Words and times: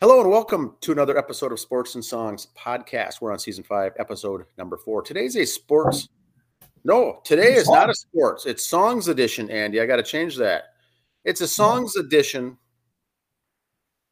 Hello 0.00 0.20
and 0.20 0.30
welcome 0.30 0.76
to 0.80 0.92
another 0.92 1.18
episode 1.18 1.50
of 1.50 1.58
Sports 1.58 1.96
and 1.96 2.04
Songs 2.04 2.46
podcast. 2.56 3.20
We're 3.20 3.32
on 3.32 3.40
season 3.40 3.64
five, 3.64 3.94
episode 3.98 4.44
number 4.56 4.76
four. 4.76 5.02
Today's 5.02 5.34
a 5.34 5.44
sports. 5.44 6.08
No, 6.84 7.20
today 7.24 7.54
is 7.54 7.68
not 7.68 7.90
a 7.90 7.94
sports. 7.96 8.46
It's 8.46 8.64
songs 8.64 9.08
edition, 9.08 9.50
Andy. 9.50 9.80
I 9.80 9.86
got 9.86 9.96
to 9.96 10.04
change 10.04 10.36
that. 10.36 10.66
It's 11.24 11.40
a 11.40 11.48
songs 11.48 11.96
edition. 11.96 12.56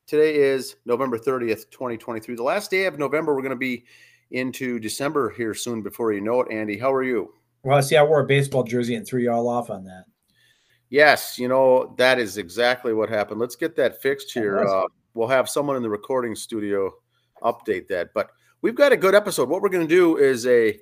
Today 0.09 0.35
is 0.35 0.75
November 0.87 1.21
30th, 1.21 1.71
2023. 1.71 2.35
The 2.35 2.43
last 2.43 2.69
day 2.69 2.87
of 2.87 2.99
November. 2.99 3.33
We're 3.37 3.43
going 3.43 3.51
to 3.51 3.57
be 3.57 3.85
into 4.33 4.81
December 4.81 5.31
here 5.31 5.55
soon 5.55 5.83
before 5.83 6.13
you 6.13 6.21
know 6.21 6.41
it. 6.41 6.51
Andy, 6.51 6.77
how 6.77 6.93
are 6.93 7.05
you? 7.05 7.33
Well, 7.63 7.81
see, 7.81 7.97
I 7.97 8.03
wore 8.03 8.19
a 8.19 8.27
baseball 8.27 8.65
jersey 8.65 8.97
and 8.97 9.07
threw 9.07 9.21
you 9.21 9.31
all 9.31 9.49
off 9.49 9.71
on 9.71 9.85
that. 9.85 10.07
Yes, 10.91 11.39
you 11.39 11.47
know, 11.47 11.95
that 11.97 12.19
is 12.19 12.39
exactly 12.39 12.93
what 12.93 13.09
happened. 13.09 13.39
Let's 13.39 13.55
get 13.55 13.77
that 13.77 14.03
fixed 14.03 14.33
here. 14.33 14.67
Uh, 14.67 14.87
we'll 15.17 15.29
have 15.29 15.49
someone 15.49 15.77
in 15.77 15.83
the 15.83 15.91
recording 15.91 16.37
studio 16.37 16.93
update 17.43 17.89
that. 17.89 18.11
But 18.15 18.31
we've 18.63 18.75
got 18.75 18.93
a 18.93 18.97
good 18.97 19.15
episode. 19.15 19.49
What 19.49 19.63
we're 19.63 19.71
going 19.71 19.89
to 19.89 19.95
do 19.95 20.17
is 20.19 20.47
a 20.47 20.79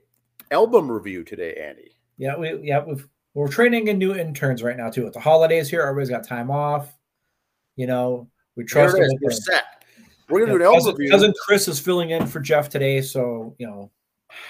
album 0.51 0.91
review 0.91 1.25
today, 1.25 1.55
Andy. 1.55 1.97
Yeah, 2.19 2.37
we 2.37 2.61
yeah 2.63 2.85
we've, 2.85 3.09
we're 3.35 3.49
training 3.49 3.89
in 3.89 3.99
new 3.99 4.15
interns 4.15 4.63
right 4.63 4.77
now 4.77 4.91
too. 4.91 5.05
With 5.05 5.15
the 5.15 5.21
holidays 5.21 5.71
here, 5.71 5.83
everybody's 5.83 6.11
got 6.11 6.27
time 6.27 6.51
off. 6.51 6.95
You 7.77 7.87
know, 7.87 8.29
we 8.57 8.65
trust. 8.65 8.95
There 8.95 9.05
it 9.05 9.07
is. 9.07 9.15
We're 9.21 9.31
set. 9.31 9.65
We're 10.29 10.47
going 10.47 10.53
to 10.53 10.59
do 10.59 10.63
an 10.63 10.67
album 10.67 10.81
cousin, 10.81 10.95
review. 10.97 11.11
cousin 11.11 11.35
Chris 11.45 11.69
is 11.69 11.79
filling 11.81 12.11
in 12.11 12.27
for 12.27 12.41
Jeff 12.41 12.69
today, 12.69 13.01
so 13.01 13.55
you 13.59 13.67
know 13.67 13.91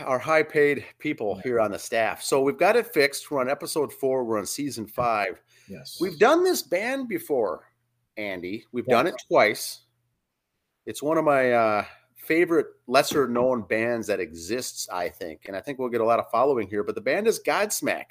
Our 0.00 0.18
high-paid 0.18 0.84
people 0.98 1.36
here 1.36 1.60
on 1.60 1.70
the 1.70 1.78
staff. 1.78 2.22
So 2.22 2.40
we've 2.40 2.58
got 2.58 2.76
it 2.76 2.86
fixed. 2.92 3.30
We're 3.30 3.40
on 3.40 3.50
episode 3.50 3.92
four. 3.92 4.24
We're 4.24 4.38
on 4.38 4.46
season 4.46 4.86
five. 4.86 5.40
yes 5.68 5.98
We've 6.00 6.18
done 6.18 6.44
this 6.44 6.62
band 6.62 7.08
before, 7.08 7.64
Andy. 8.16 8.64
We've 8.72 8.86
done 8.86 9.06
it 9.06 9.14
twice. 9.28 9.80
It's 10.86 11.02
one 11.02 11.18
of 11.18 11.24
my 11.24 11.52
uh, 11.52 11.84
favorite 12.16 12.66
lesser 12.86 13.28
known 13.28 13.62
bands 13.62 14.06
that 14.06 14.20
exists, 14.20 14.88
I 14.90 15.08
think. 15.08 15.42
And 15.46 15.56
I 15.56 15.60
think 15.60 15.78
we'll 15.78 15.88
get 15.88 16.00
a 16.00 16.04
lot 16.04 16.18
of 16.18 16.30
following 16.30 16.68
here. 16.68 16.82
But 16.82 16.94
the 16.94 17.00
band 17.00 17.26
is 17.26 17.40
Godsmack. 17.44 18.04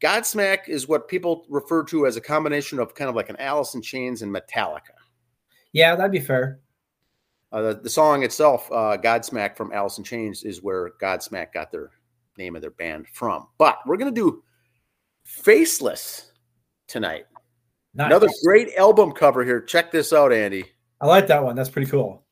Godsmack 0.00 0.68
is 0.68 0.88
what 0.88 1.08
people 1.08 1.46
refer 1.48 1.84
to 1.84 2.06
as 2.06 2.16
a 2.16 2.20
combination 2.20 2.78
of 2.78 2.94
kind 2.94 3.08
of 3.08 3.16
like 3.16 3.30
an 3.30 3.36
Alice 3.38 3.74
in 3.74 3.82
Chains 3.82 4.22
and 4.22 4.34
Metallica. 4.34 4.96
yeah 5.72 5.94
that'd 5.94 6.12
be 6.12 6.20
fair. 6.20 6.60
Uh, 7.52 7.62
the, 7.62 7.80
the 7.82 7.90
song 7.90 8.24
itself, 8.24 8.70
uh, 8.72 8.98
Godsmack 8.98 9.56
from 9.56 9.72
Alice 9.72 9.98
in 9.98 10.04
Chains, 10.04 10.42
is 10.42 10.62
where 10.62 10.90
Godsmack 11.00 11.52
got 11.52 11.70
their 11.70 11.90
name 12.36 12.56
of 12.56 12.62
their 12.62 12.72
band 12.72 13.06
from. 13.12 13.46
But 13.58 13.78
we're 13.86 13.96
going 13.96 14.12
to 14.12 14.20
do 14.20 14.42
Faceless 15.24 16.32
tonight. 16.86 17.26
Nice. 17.94 18.06
Another 18.06 18.28
great 18.42 18.74
album 18.74 19.12
cover 19.12 19.44
here. 19.44 19.60
Check 19.60 19.92
this 19.92 20.12
out, 20.12 20.32
Andy. 20.32 20.64
I 21.00 21.06
like 21.06 21.26
that 21.28 21.44
one. 21.44 21.54
That's 21.54 21.68
pretty 21.68 21.90
cool. 21.90 22.24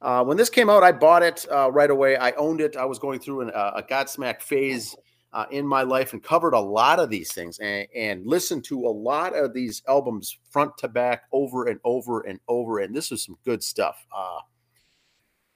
Uh, 0.00 0.24
when 0.24 0.36
this 0.36 0.50
came 0.50 0.68
out, 0.68 0.82
I 0.82 0.92
bought 0.92 1.22
it 1.22 1.46
uh, 1.50 1.70
right 1.70 1.90
away. 1.90 2.16
I 2.16 2.32
owned 2.32 2.60
it. 2.60 2.76
I 2.76 2.84
was 2.84 2.98
going 2.98 3.20
through 3.20 3.42
an, 3.42 3.50
uh, 3.50 3.72
a 3.76 3.82
Godsmack 3.82 4.42
phase 4.42 4.96
uh, 5.32 5.46
in 5.50 5.66
my 5.66 5.82
life 5.82 6.12
and 6.12 6.22
covered 6.22 6.54
a 6.54 6.60
lot 6.60 6.98
of 6.98 7.08
these 7.08 7.32
things 7.32 7.58
and, 7.58 7.86
and 7.94 8.26
listened 8.26 8.64
to 8.64 8.80
a 8.80 8.88
lot 8.90 9.36
of 9.36 9.54
these 9.54 9.82
albums 9.86 10.36
front 10.50 10.76
to 10.78 10.88
back 10.88 11.24
over 11.30 11.68
and 11.68 11.78
over 11.84 12.22
and 12.22 12.40
over. 12.48 12.80
And 12.80 12.94
this 12.94 13.12
is 13.12 13.24
some 13.24 13.38
good 13.44 13.62
stuff. 13.62 14.04
Uh, 14.14 14.40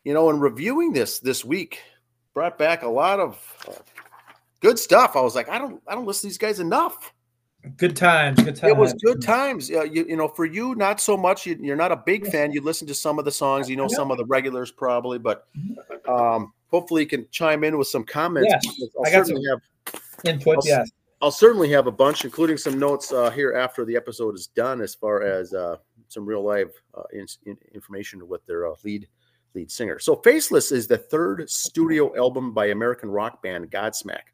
you 0.05 0.15
know, 0.15 0.31
in 0.31 0.39
reviewing 0.39 0.93
this 0.93 1.19
this 1.19 1.45
week, 1.45 1.81
brought 2.33 2.57
back 2.59 2.83
a 2.83 2.89
lot 2.89 3.19
of 3.19 3.39
good 4.61 4.79
stuff. 4.79 5.17
I 5.17 5.21
was 5.23 5.35
like, 5.35 5.49
I 5.49 5.59
don't, 5.59 5.83
I 5.89 5.95
don't 5.95 6.07
listen 6.07 6.23
to 6.23 6.27
these 6.29 6.39
guys 6.39 6.61
enough. 6.61 7.13
Good 7.77 7.97
times. 7.97 8.43
Good 8.43 8.57
times. 8.57 8.71
It 8.71 8.77
was 8.77 8.93
good 8.95 9.21
times. 9.23 9.71
Uh, 9.71 9.83
you, 9.85 10.07
you 10.09 10.17
know, 10.17 10.29
for 10.29 10.45
you, 10.45 10.75
not 10.75 11.01
so 11.01 11.17
much. 11.17 11.47
You, 11.47 11.59
you're 11.61 11.77
not 11.77 11.93
a 11.93 11.97
big 11.97 12.27
fan. 12.29 12.53
You 12.53 12.63
listen 12.63 12.87
to 12.89 12.95
some 12.95 13.19
of 13.19 13.25
the 13.25 13.33
songs. 13.33 13.69
You 13.69 13.77
know 13.77 13.89
some 13.89 14.11
of 14.11 14.19
the 14.19 14.25
regulars 14.25 14.71
probably, 14.71 15.19
but 15.19 15.49
um, 16.09 16.53
hopefully 16.71 17.03
you 17.03 17.09
can 17.09 17.27
chime 17.31 17.65
in 17.65 17.77
with 17.79 17.89
some 17.89 18.05
comments. 18.05 18.49
Yes, 18.51 18.89
I'll 18.99 19.07
I 19.07 19.11
got 19.11 19.27
some 19.27 19.37
have. 19.51 19.61
Input. 20.25 20.57
I'll- 20.59 20.63
Yes. 20.65 20.91
I'll 21.23 21.31
certainly 21.31 21.71
have 21.71 21.87
a 21.87 21.91
bunch, 21.91 22.27
including 22.27 22.59
some 22.59 22.79
notes 22.79 23.11
uh, 23.11 23.31
here 23.31 23.55
after 23.55 23.87
the 23.87 23.97
episode 23.97 24.35
is 24.35 24.49
done, 24.49 24.83
as 24.83 24.95
far 24.95 25.23
as 25.23 25.55
uh, 25.55 25.77
some 26.09 26.27
real 26.27 26.43
live 26.45 26.71
uh, 26.95 27.05
in, 27.11 27.27
in- 27.47 27.57
information 27.75 28.29
with 28.29 28.45
their 28.45 28.67
uh, 28.71 28.75
lead 28.85 29.09
lead 29.55 29.71
singer. 29.71 29.99
So, 29.99 30.17
"Faceless" 30.17 30.73
is 30.73 30.87
the 30.87 30.99
third 30.99 31.49
studio 31.49 32.15
album 32.19 32.53
by 32.53 32.67
American 32.67 33.09
rock 33.11 33.43
band 33.43 33.71
Godsmack. 33.71 34.29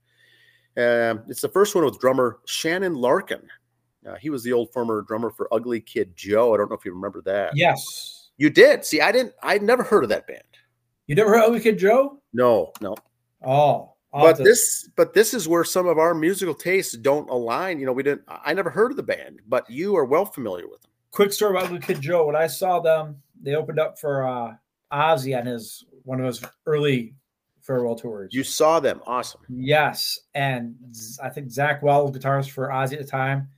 Um, 0.77 1.23
it's 1.29 1.41
the 1.41 1.49
first 1.49 1.75
one 1.75 1.85
with 1.85 2.01
drummer 2.01 2.39
Shannon 2.47 2.95
Larkin. 2.95 3.43
Uh, 4.07 4.17
he 4.17 4.31
was 4.31 4.43
the 4.43 4.53
old 4.53 4.73
former 4.73 5.03
drummer 5.03 5.31
for 5.31 5.53
Ugly 5.53 5.81
Kid 5.81 6.17
Joe. 6.17 6.55
I 6.55 6.57
don't 6.57 6.71
know 6.71 6.77
if 6.77 6.85
you 6.85 6.93
remember 6.93 7.23
that. 7.23 7.57
Yes. 7.57 8.31
You 8.37 8.51
did. 8.51 8.85
See, 8.85 9.01
I 9.01 9.13
didn't. 9.13 9.35
I'd 9.43 9.63
never 9.63 9.83
heard 9.83 10.03
of 10.03 10.09
that 10.11 10.27
band. 10.27 10.43
You 11.07 11.15
never 11.15 11.31
heard 11.31 11.45
Ugly 11.45 11.61
Kid 11.61 11.79
Joe? 11.79 12.21
No, 12.33 12.73
no. 12.81 12.97
Oh. 13.45 13.91
I'll 14.15 14.25
but 14.25 14.45
this 14.45 14.91
but 14.95 15.15
this 15.15 15.33
is 15.33 15.49
where 15.49 15.65
some 15.65 15.87
of 15.87 15.97
our 15.97 16.15
musical 16.15 16.53
tastes 16.55 16.95
don't 16.99 17.31
align 17.31 17.81
you 17.81 17.87
know 17.87 17.95
we 17.95 18.03
didn't 18.03 18.21
i 18.29 18.53
never 18.53 18.69
heard 18.69 18.91
of 18.91 18.99
the 18.99 19.03
band 19.03 19.41
but 19.49 19.69
you 19.71 19.97
are 19.97 20.05
well 20.05 20.27
familiar 20.27 20.69
with 20.69 20.83
them 20.83 20.91
quick 21.13 21.33
story 21.33 21.53
about 21.57 21.67
Ugly 21.67 21.81
Kid 21.81 22.01
Joe. 22.01 22.27
When 22.27 22.37
I 22.37 22.47
saw 22.49 22.81
them, 22.81 23.23
they 23.41 23.55
opened 23.55 23.79
up 23.79 23.99
for 23.99 24.27
uh 24.27 24.55
Ozzy 24.93 25.39
on 25.39 25.47
his 25.47 25.85
one 26.05 26.19
of 26.19 26.27
his 26.27 26.43
early 26.67 27.15
farewell 27.63 27.95
tours. 27.95 28.35
you 28.35 28.45
saw 28.45 28.81
them 28.81 29.01
awesome 29.07 29.41
yes, 29.49 30.19
and 30.35 30.75
I 31.23 31.29
think 31.29 31.49
Zakk 31.49 31.83
Wylde 31.83 32.13
was 32.15 32.23
guitarist 32.23 32.51
for 32.51 32.69
Ozzy 32.69 32.95
at 32.95 32.99
the 32.99 33.05
time, 33.05 33.49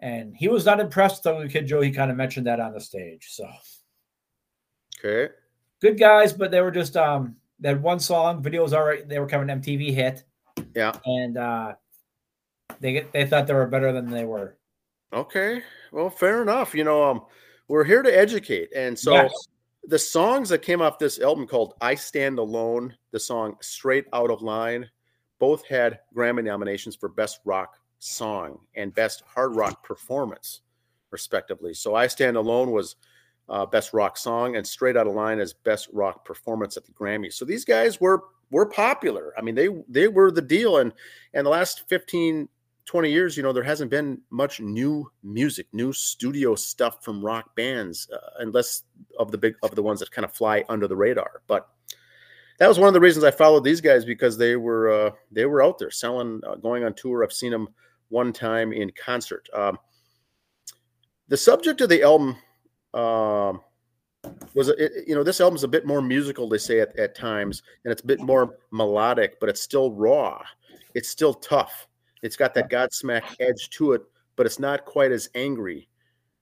and 0.00 0.34
he 0.36 0.48
was 0.48 0.64
not 0.64 0.80
impressed 0.80 1.24
with 1.24 1.34
Ugly 1.34 1.48
Kid 1.48 1.66
Joe. 1.66 1.80
He 1.80 1.90
kind 1.90 2.10
of 2.10 2.16
mentioned 2.16 2.46
that 2.46 2.60
on 2.60 2.72
the 2.72 2.80
stage. 2.80 3.26
So 3.30 3.46
okay 4.98 5.32
good 5.80 5.98
guys, 5.98 6.32
but 6.32 6.50
they 6.50 6.60
were 6.60 6.70
just 6.70 6.96
um 6.96 7.36
had 7.62 7.82
one 7.82 8.00
song. 8.00 8.42
Video 8.42 8.62
was 8.62 8.72
all 8.72 8.84
right. 8.84 9.08
They 9.08 9.18
were 9.18 9.26
kind 9.26 9.42
of 9.42 9.48
an 9.56 9.62
MTV 9.62 9.92
hit, 9.94 10.24
yeah 10.74 10.92
and 11.04 11.36
uh 11.36 11.74
they 12.80 12.92
get 12.92 13.12
they 13.12 13.26
thought 13.26 13.46
they 13.46 13.54
were 13.54 13.66
better 13.66 13.92
than 13.92 14.10
they 14.10 14.24
were. 14.24 14.56
okay 15.12 15.62
well 15.92 16.10
fair 16.10 16.42
enough 16.42 16.74
you 16.74 16.82
know 16.84 17.02
um 17.08 17.22
we're 17.68 17.84
here 17.84 18.02
to 18.02 18.10
educate 18.16 18.68
and 18.74 18.98
so 18.98 19.12
Yes. 19.12 19.32
The 19.88 19.98
songs 19.98 20.48
that 20.48 20.62
came 20.62 20.80
off 20.80 20.98
this 20.98 21.20
album 21.20 21.46
called 21.46 21.74
i 21.80 21.94
stand 21.94 22.38
alone 22.38 22.94
the 23.10 23.20
song 23.20 23.56
straight 23.60 24.06
out 24.12 24.30
of 24.30 24.42
line 24.42 24.88
both 25.38 25.66
had 25.66 25.98
grammy 26.16 26.44
nominations 26.44 26.96
for 26.96 27.08
best 27.08 27.40
rock 27.44 27.76
song 27.98 28.58
and 28.76 28.94
best 28.94 29.22
hard 29.26 29.56
rock 29.56 29.82
performance 29.82 30.60
respectively. 31.10 31.74
So 31.74 31.94
i 31.94 32.06
stand 32.06 32.36
alone 32.36 32.70
was 32.70 32.96
uh, 33.48 33.66
best 33.66 33.92
rock 33.92 34.16
song 34.16 34.56
and 34.56 34.66
straight 34.66 34.96
out 34.96 35.06
of 35.06 35.14
line 35.14 35.38
as 35.38 35.52
best 35.52 35.88
rock 35.92 36.24
performance 36.24 36.76
at 36.76 36.84
the 36.84 36.92
grammys 36.92 37.34
so 37.34 37.44
these 37.44 37.64
guys 37.64 38.00
were 38.00 38.24
were 38.50 38.66
popular. 38.66 39.32
I 39.38 39.42
mean 39.42 39.54
they 39.54 39.68
they 39.88 40.08
were 40.08 40.30
the 40.30 40.42
deal. 40.42 40.78
And 40.78 40.92
and 41.32 41.44
the 41.46 41.50
last 41.50 41.88
15 41.88 42.48
20 42.86 43.10
years 43.10 43.36
you 43.36 43.42
know 43.42 43.52
there 43.52 43.62
hasn't 43.62 43.90
been 43.90 44.20
much 44.30 44.60
new 44.60 45.10
music 45.22 45.66
new 45.72 45.92
studio 45.92 46.54
stuff 46.54 47.02
from 47.02 47.24
rock 47.24 47.54
bands 47.56 48.08
uh, 48.12 48.30
unless 48.40 48.82
of 49.18 49.30
the 49.30 49.38
big 49.38 49.54
of 49.62 49.74
the 49.74 49.82
ones 49.82 50.00
that 50.00 50.10
kind 50.10 50.24
of 50.24 50.32
fly 50.32 50.64
under 50.68 50.86
the 50.86 50.96
radar. 50.96 51.42
But 51.46 51.68
that 52.58 52.68
was 52.68 52.78
one 52.78 52.86
of 52.86 52.94
the 52.94 53.00
reasons 53.00 53.24
i 53.24 53.30
followed 53.32 53.64
these 53.64 53.80
guys 53.80 54.04
because 54.04 54.36
they 54.38 54.56
were 54.56 54.90
uh, 54.90 55.10
they 55.32 55.46
were 55.46 55.62
out 55.62 55.78
there 55.78 55.90
selling 55.90 56.40
uh, 56.46 56.56
going 56.56 56.84
on 56.84 56.94
tour. 56.94 57.24
I've 57.24 57.32
seen 57.32 57.50
them 57.50 57.68
one 58.10 58.32
time 58.32 58.72
in 58.72 58.92
concert. 58.92 59.48
Um, 59.54 59.78
the 61.28 61.36
subject 61.36 61.80
of 61.80 61.88
the 61.88 62.02
album 62.02 62.36
um, 62.92 63.60
was 64.54 64.68
it, 64.68 64.78
it- 64.78 65.08
you 65.08 65.14
know 65.14 65.24
this 65.24 65.40
album's 65.40 65.64
a 65.64 65.68
bit 65.68 65.86
more 65.86 66.02
musical 66.02 66.48
they 66.48 66.58
say 66.58 66.80
at, 66.80 66.96
at 66.98 67.14
times 67.16 67.62
and 67.84 67.92
it's 67.92 68.02
a 68.02 68.06
bit 68.06 68.20
more 68.20 68.56
melodic 68.70 69.40
but 69.40 69.48
it's 69.48 69.60
still 69.62 69.90
raw. 69.92 70.42
It's 70.94 71.08
still 71.08 71.34
tough 71.34 71.88
it's 72.24 72.36
got 72.36 72.54
that 72.54 72.70
godsmack 72.70 73.22
edge 73.40 73.70
to 73.70 73.92
it 73.92 74.02
but 74.36 74.46
it's 74.46 74.58
not 74.58 74.84
quite 74.84 75.12
as 75.12 75.28
angry 75.34 75.88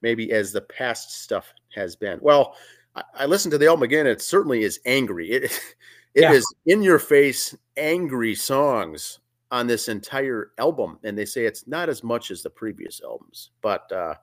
maybe 0.01 0.33
as 0.33 0.53
the 0.53 0.61
past 0.63 1.23
stuff 1.23 1.53
has 1.75 1.95
been 1.97 2.19
well 2.23 2.57
i, 2.95 3.03
I 3.15 3.27
listened 3.27 3.53
to 3.53 3.59
the 3.59 3.67
album 3.67 3.83
again 3.83 4.07
it 4.07 4.23
certainly 4.23 4.63
is 4.63 4.81
angry 4.87 5.31
it, 5.31 5.43
it 6.15 6.31
is 6.31 6.47
Yeah. 6.65 6.75
in 6.75 6.83
your 6.83 6.99
face 6.99 7.55
angry 7.77 8.35
songs 8.35 9.19
on 9.51 9.67
this 9.67 9.89
entire 9.89 10.53
album 10.59 10.99
and 11.05 11.19
they 11.19 11.27
say 11.27 11.45
it's 11.45 11.67
not 11.67 11.89
as 11.91 12.03
much 12.03 12.31
as 12.31 12.43
the 12.43 12.51
previous 12.51 13.01
albums 13.05 13.51
but 13.61 13.91
uh 13.93 14.15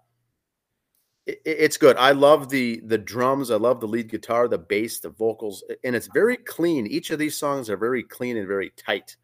it's 1.45 1.77
good. 1.77 1.95
I 1.97 2.11
love 2.11 2.49
the 2.49 2.81
the 2.85 2.97
drums. 2.97 3.51
I 3.51 3.55
love 3.55 3.79
the 3.79 3.87
lead 3.87 4.09
guitar, 4.09 4.47
the 4.47 4.57
bass, 4.57 4.99
the 4.99 5.09
vocals, 5.09 5.63
and 5.83 5.95
it's 5.95 6.07
very 6.07 6.37
clean. 6.37 6.87
Each 6.87 7.11
of 7.11 7.19
these 7.19 7.37
songs 7.37 7.69
are 7.69 7.77
very 7.77 8.01
clean 8.01 8.35
and 8.37 8.47
very 8.47 8.71
tight. 8.75 9.15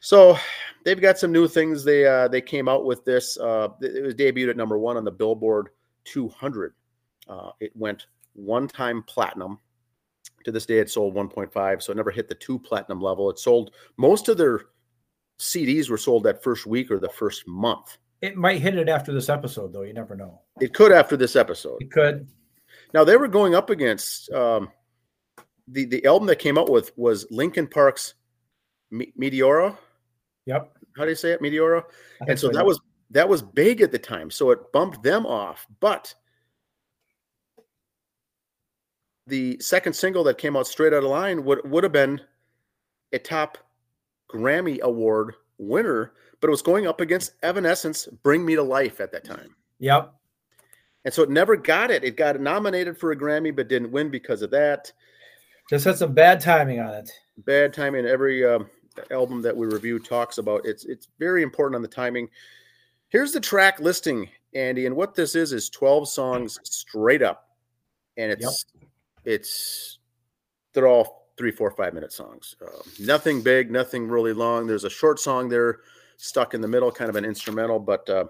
So 0.00 0.38
they've 0.84 1.00
got 1.00 1.18
some 1.18 1.32
new 1.32 1.48
things. 1.48 1.84
They 1.84 2.06
uh, 2.06 2.28
they 2.28 2.40
came 2.40 2.68
out 2.68 2.84
with 2.84 3.04
this. 3.04 3.36
Uh, 3.38 3.68
it 3.80 4.02
was 4.02 4.14
debuted 4.14 4.50
at 4.50 4.56
number 4.56 4.78
one 4.78 4.96
on 4.96 5.04
the 5.04 5.10
Billboard 5.10 5.70
200. 6.04 6.74
Uh, 7.28 7.50
it 7.60 7.72
went 7.74 8.06
one 8.34 8.68
time 8.68 9.02
platinum. 9.02 9.58
To 10.44 10.52
this 10.52 10.66
day, 10.66 10.78
it 10.78 10.88
sold 10.88 11.16
1.5, 11.16 11.82
so 11.82 11.90
it 11.90 11.96
never 11.96 12.12
hit 12.12 12.28
the 12.28 12.34
two 12.36 12.56
platinum 12.56 13.00
level. 13.00 13.28
It 13.30 13.38
sold 13.38 13.72
most 13.96 14.28
of 14.28 14.36
their 14.36 14.60
CDs 15.40 15.90
were 15.90 15.98
sold 15.98 16.22
that 16.22 16.42
first 16.42 16.66
week 16.66 16.90
or 16.90 17.00
the 17.00 17.08
first 17.08 17.48
month. 17.48 17.98
It 18.22 18.36
might 18.36 18.60
hit 18.60 18.76
it 18.76 18.88
after 18.88 19.12
this 19.12 19.28
episode, 19.28 19.72
though. 19.72 19.82
You 19.82 19.92
never 19.92 20.14
know. 20.14 20.40
It 20.60 20.72
could 20.72 20.92
after 20.92 21.16
this 21.16 21.36
episode. 21.36 21.82
It 21.82 21.90
could. 21.90 22.28
Now 22.94 23.04
they 23.04 23.16
were 23.16 23.28
going 23.28 23.54
up 23.54 23.70
against 23.70 24.30
um, 24.30 24.70
the 25.68 25.84
the 25.84 26.04
album 26.06 26.26
that 26.28 26.38
came 26.38 26.58
out 26.58 26.70
with 26.70 26.96
was 26.96 27.26
Linkin 27.30 27.66
Park's 27.66 28.14
Me- 28.90 29.12
Meteora. 29.20 29.76
Yep. 30.46 30.76
How 30.96 31.04
do 31.04 31.10
you 31.10 31.16
say 31.16 31.32
it, 31.32 31.42
Meteora? 31.42 31.84
And 32.26 32.38
so 32.38 32.48
that 32.48 32.64
was 32.64 32.80
that 33.10 33.28
was 33.28 33.42
big 33.42 33.80
at 33.82 33.92
the 33.92 33.98
time, 33.98 34.30
so 34.30 34.50
it 34.50 34.72
bumped 34.72 35.02
them 35.02 35.26
off. 35.26 35.66
But 35.80 36.14
the 39.26 39.58
second 39.60 39.94
single 39.94 40.24
that 40.24 40.38
came 40.38 40.56
out 40.56 40.66
straight 40.66 40.92
out 40.92 41.04
of 41.04 41.10
line 41.10 41.44
would 41.44 41.68
would 41.68 41.84
have 41.84 41.92
been 41.92 42.20
a 43.12 43.18
top 43.18 43.58
Grammy 44.30 44.80
Award 44.80 45.34
winner, 45.58 46.12
but 46.40 46.48
it 46.48 46.50
was 46.50 46.62
going 46.62 46.86
up 46.86 47.00
against 47.00 47.34
Evanescence 47.42 48.06
"Bring 48.22 48.44
Me 48.44 48.54
to 48.54 48.62
Life" 48.62 49.00
at 49.00 49.12
that 49.12 49.24
time. 49.24 49.54
Yep. 49.80 50.12
And 51.04 51.14
so 51.14 51.22
it 51.22 51.30
never 51.30 51.56
got 51.56 51.90
it. 51.90 52.02
It 52.02 52.16
got 52.16 52.40
nominated 52.40 52.98
for 52.98 53.12
a 53.12 53.16
Grammy, 53.16 53.54
but 53.54 53.68
didn't 53.68 53.92
win 53.92 54.10
because 54.10 54.42
of 54.42 54.50
that. 54.50 54.92
Just 55.70 55.84
had 55.84 55.96
some 55.96 56.14
bad 56.14 56.40
timing 56.40 56.80
on 56.80 56.94
it. 56.94 57.10
Bad 57.38 57.72
timing. 57.72 58.06
Every 58.06 58.44
um, 58.44 58.68
album 59.10 59.42
that 59.42 59.56
we 59.56 59.66
review 59.66 59.98
talks 59.98 60.38
about 60.38 60.64
it's 60.64 60.84
it's 60.84 61.08
very 61.18 61.42
important 61.42 61.76
on 61.76 61.82
the 61.82 61.88
timing. 61.88 62.28
Here's 63.08 63.32
the 63.32 63.40
track 63.40 63.80
listing, 63.80 64.28
Andy, 64.54 64.86
and 64.86 64.96
what 64.96 65.14
this 65.14 65.34
is 65.34 65.52
is 65.52 65.70
12 65.70 66.08
songs 66.08 66.58
straight 66.64 67.22
up, 67.22 67.50
and 68.16 68.32
it's 68.32 68.66
it's 69.24 69.98
they're 70.72 70.88
all 70.88 71.28
three, 71.36 71.50
four, 71.50 71.70
five 71.70 71.94
minute 71.94 72.12
songs. 72.12 72.56
Um, 72.62 72.82
nothing 73.00 73.42
big, 73.42 73.70
nothing 73.70 74.08
really 74.08 74.32
long. 74.32 74.66
There's 74.66 74.84
a 74.84 74.90
short 74.90 75.20
song 75.20 75.48
there 75.48 75.80
stuck 76.16 76.54
in 76.54 76.60
the 76.60 76.68
middle, 76.68 76.90
kind 76.90 77.10
of 77.10 77.16
an 77.16 77.24
instrumental, 77.24 77.78
but 77.78 78.08
uh, 78.08 78.24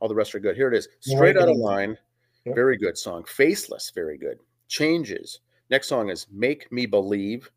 all 0.00 0.08
the 0.08 0.14
rest 0.14 0.34
are 0.34 0.40
good. 0.40 0.56
Here 0.56 0.68
it 0.68 0.76
is, 0.76 0.88
straight 1.00 1.36
out 1.36 1.48
of 1.48 1.56
line. 1.56 1.96
Yep. 2.44 2.54
Very 2.54 2.76
good 2.76 2.96
song. 2.96 3.24
Faceless, 3.24 3.92
very 3.94 4.18
good. 4.18 4.38
Changes. 4.68 5.40
Next 5.68 5.88
song 5.88 6.10
is 6.10 6.26
Make 6.32 6.70
Me 6.72 6.86
Believe. 6.86 7.50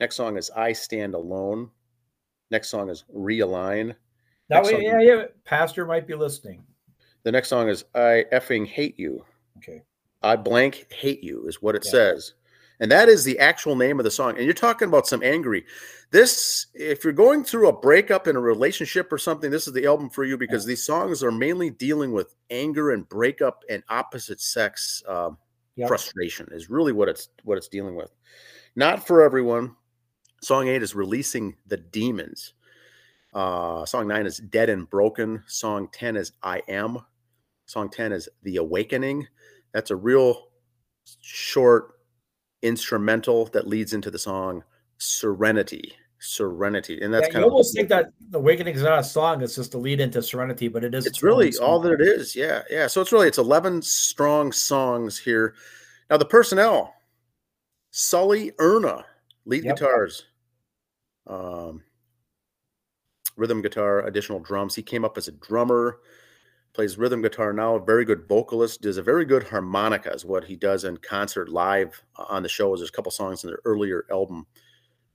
Next 0.00 0.16
song 0.16 0.36
is 0.36 0.50
I 0.56 0.72
Stand 0.72 1.14
Alone. 1.14 1.70
Next 2.50 2.68
song 2.68 2.88
is 2.90 3.04
Realign. 3.14 3.94
That 4.48 4.64
way, 4.64 4.82
yeah, 4.82 5.00
yeah. 5.00 5.24
Pastor 5.44 5.84
might 5.84 6.06
be 6.06 6.14
listening. 6.14 6.64
The 7.24 7.32
next 7.32 7.48
song 7.48 7.68
is 7.68 7.84
I 7.94 8.24
effing 8.32 8.66
hate 8.66 8.98
you. 8.98 9.24
Okay. 9.58 9.82
I 10.22 10.36
blank 10.36 10.90
hate 10.92 11.22
you 11.22 11.46
is 11.46 11.60
what 11.60 11.74
it 11.74 11.84
Yeah. 11.84 11.90
says. 11.90 12.34
And 12.80 12.90
that 12.92 13.08
is 13.08 13.24
the 13.24 13.38
actual 13.40 13.74
name 13.74 13.98
of 13.98 14.04
the 14.04 14.10
song. 14.10 14.36
And 14.36 14.44
you're 14.44 14.54
talking 14.54 14.88
about 14.88 15.06
some 15.06 15.22
angry. 15.22 15.66
This, 16.12 16.68
if 16.74 17.02
you're 17.02 17.12
going 17.12 17.42
through 17.42 17.68
a 17.68 17.72
breakup 17.78 18.28
in 18.28 18.36
a 18.36 18.40
relationship 18.40 19.12
or 19.12 19.18
something, 19.18 19.50
this 19.50 19.66
is 19.66 19.74
the 19.74 19.84
album 19.84 20.08
for 20.08 20.24
you 20.24 20.38
because 20.38 20.64
these 20.64 20.84
songs 20.84 21.22
are 21.24 21.32
mainly 21.32 21.70
dealing 21.70 22.12
with 22.12 22.34
anger 22.50 22.92
and 22.92 23.08
breakup 23.08 23.64
and 23.68 23.82
opposite 23.88 24.40
sex 24.40 25.02
um, 25.08 25.36
Yep. 25.76 25.88
frustration 25.88 26.48
is 26.50 26.68
really 26.70 26.92
what 26.92 27.08
it's 27.08 27.28
what 27.44 27.56
it's 27.56 27.68
dealing 27.68 27.94
with. 27.94 28.10
Not 28.74 29.06
for 29.06 29.22
everyone. 29.22 29.76
Song 30.40 30.68
eight 30.68 30.82
is 30.82 30.94
releasing 30.94 31.56
the 31.66 31.76
demons. 31.76 32.54
Uh, 33.34 33.84
song 33.84 34.08
nine 34.08 34.26
is 34.26 34.38
dead 34.38 34.70
and 34.70 34.88
broken. 34.88 35.42
Song 35.46 35.88
ten 35.92 36.16
is 36.16 36.32
I 36.42 36.62
am. 36.68 36.98
Song 37.66 37.90
ten 37.90 38.12
is 38.12 38.28
the 38.42 38.56
awakening. 38.56 39.26
That's 39.72 39.90
a 39.90 39.96
real 39.96 40.48
short 41.20 42.00
instrumental 42.62 43.46
that 43.46 43.66
leads 43.66 43.92
into 43.92 44.10
the 44.10 44.18
song 44.18 44.64
serenity. 44.98 45.94
Serenity, 46.20 47.00
and 47.00 47.14
that's 47.14 47.28
yeah, 47.28 47.32
kind 47.32 47.42
you 47.42 47.46
of 47.46 47.52
almost 47.52 47.76
think 47.76 47.88
that 47.90 48.06
the 48.30 48.38
Awakening 48.38 48.74
is 48.74 48.82
not 48.82 48.98
a 48.98 49.04
song; 49.04 49.40
it's 49.40 49.54
just 49.54 49.74
a 49.74 49.78
lead 49.78 50.00
into 50.00 50.20
Serenity, 50.20 50.66
but 50.66 50.82
it 50.82 50.92
is. 50.92 51.06
it's 51.06 51.18
its 51.18 51.22
really 51.22 51.56
all 51.58 51.78
that 51.78 51.92
it 51.92 52.00
is 52.00 52.34
yeah 52.34 52.62
yeah 52.68 52.88
so 52.88 53.00
it's 53.00 53.12
really 53.12 53.28
it's 53.28 53.38
11 53.38 53.82
strong 53.82 54.50
songs 54.50 55.16
here 55.16 55.54
now 56.10 56.16
the 56.16 56.24
personnel 56.24 56.92
sully 57.92 58.50
erna 58.58 59.04
lead 59.48 59.64
Yep. 59.64 59.76
guitars 59.76 60.26
um 61.26 61.82
rhythm 63.36 63.60
guitar 63.62 64.06
additional 64.06 64.40
drums 64.40 64.74
he 64.74 64.82
came 64.82 65.04
up 65.04 65.18
as 65.18 65.28
a 65.28 65.32
drummer 65.32 65.98
plays 66.74 66.96
rhythm 66.98 67.22
guitar 67.22 67.52
now 67.52 67.74
a 67.74 67.84
very 67.84 68.04
good 68.04 68.28
vocalist 68.28 68.80
does 68.82 68.96
a 68.98 69.02
very 69.02 69.24
good 69.24 69.42
harmonica 69.42 70.12
is 70.12 70.24
what 70.24 70.44
he 70.44 70.54
does 70.56 70.84
in 70.84 70.96
concert 70.98 71.48
live 71.48 72.02
on 72.16 72.42
the 72.42 72.48
shows 72.48 72.78
there's 72.78 72.88
a 72.90 72.92
couple 72.92 73.10
songs 73.10 73.42
in 73.44 73.50
the 73.50 73.56
earlier 73.64 74.04
album 74.10 74.46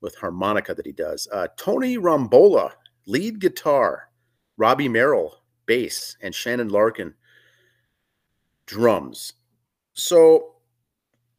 with 0.00 0.14
harmonica 0.16 0.74
that 0.74 0.86
he 0.86 0.92
does 0.92 1.26
uh, 1.32 1.48
tony 1.56 1.96
rombola 1.96 2.70
lead 3.06 3.38
guitar 3.40 4.08
Robbie 4.56 4.88
Merrill, 4.88 5.42
bass, 5.66 6.16
and 6.22 6.32
Shannon 6.32 6.68
Larkin, 6.68 7.14
drums. 8.66 9.32
So, 9.94 10.53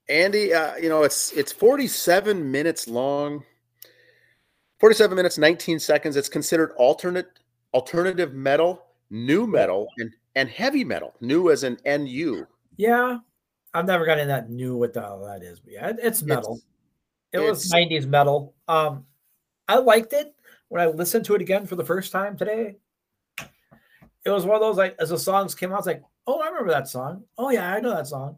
Andy, 0.07 0.53
uh, 0.53 0.75
you 0.75 0.89
know 0.89 1.03
it's 1.03 1.31
it's 1.31 1.51
47 1.51 2.51
minutes 2.51 2.87
long, 2.87 3.43
47 4.79 5.15
minutes 5.15 5.37
19 5.37 5.79
seconds. 5.79 6.15
It's 6.15 6.29
considered 6.29 6.73
alternate 6.77 7.39
alternative 7.73 8.33
metal, 8.33 8.83
new 9.09 9.47
metal, 9.47 9.87
and 9.97 10.13
and 10.35 10.49
heavy 10.49 10.83
metal. 10.83 11.13
New 11.21 11.49
as 11.49 11.63
an 11.63 11.77
NU. 11.85 12.45
Yeah, 12.77 13.17
I've 13.73 13.85
never 13.85 14.05
gotten 14.05 14.27
that 14.27 14.49
new 14.49 14.77
what 14.77 14.93
the 14.93 15.01
hell 15.01 15.25
that 15.25 15.41
is, 15.41 15.59
but 15.59 15.73
yeah, 15.73 15.93
it's 15.97 16.21
metal. 16.21 16.59
it 17.33 17.39
was 17.39 17.71
'90s 17.71 18.05
metal. 18.05 18.53
Um, 18.67 19.05
I 19.67 19.79
liked 19.79 20.13
it 20.13 20.35
when 20.69 20.81
I 20.81 20.87
listened 20.87 21.25
to 21.25 21.35
it 21.35 21.41
again 21.41 21.65
for 21.65 21.75
the 21.75 21.85
first 21.85 22.11
time 22.11 22.37
today. 22.37 22.75
It 24.25 24.29
was 24.31 24.45
one 24.45 24.55
of 24.55 24.61
those 24.61 24.77
like 24.77 24.95
as 24.99 25.09
the 25.09 25.19
songs 25.19 25.55
came 25.55 25.71
out, 25.71 25.79
it's 25.79 25.87
like, 25.87 26.03
oh, 26.27 26.41
I 26.41 26.47
remember 26.47 26.71
that 26.71 26.87
song. 26.87 27.23
Oh 27.37 27.49
yeah, 27.49 27.73
I 27.73 27.79
know 27.79 27.95
that 27.95 28.07
song. 28.07 28.37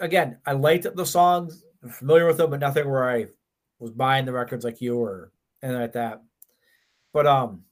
Again, 0.00 0.38
I 0.46 0.52
liked 0.52 0.86
the 0.94 1.06
songs, 1.06 1.64
I'm 1.82 1.90
familiar 1.90 2.26
with 2.26 2.38
them, 2.38 2.50
but 2.50 2.60
nothing 2.60 2.88
where 2.88 3.08
I 3.08 3.26
was 3.78 3.90
buying 3.90 4.24
the 4.24 4.32
records 4.32 4.64
like 4.64 4.80
you 4.80 4.98
or 4.98 5.32
anything 5.62 5.80
like 5.80 5.92
that. 5.92 6.22
But 7.12 7.26
um, 7.26 7.64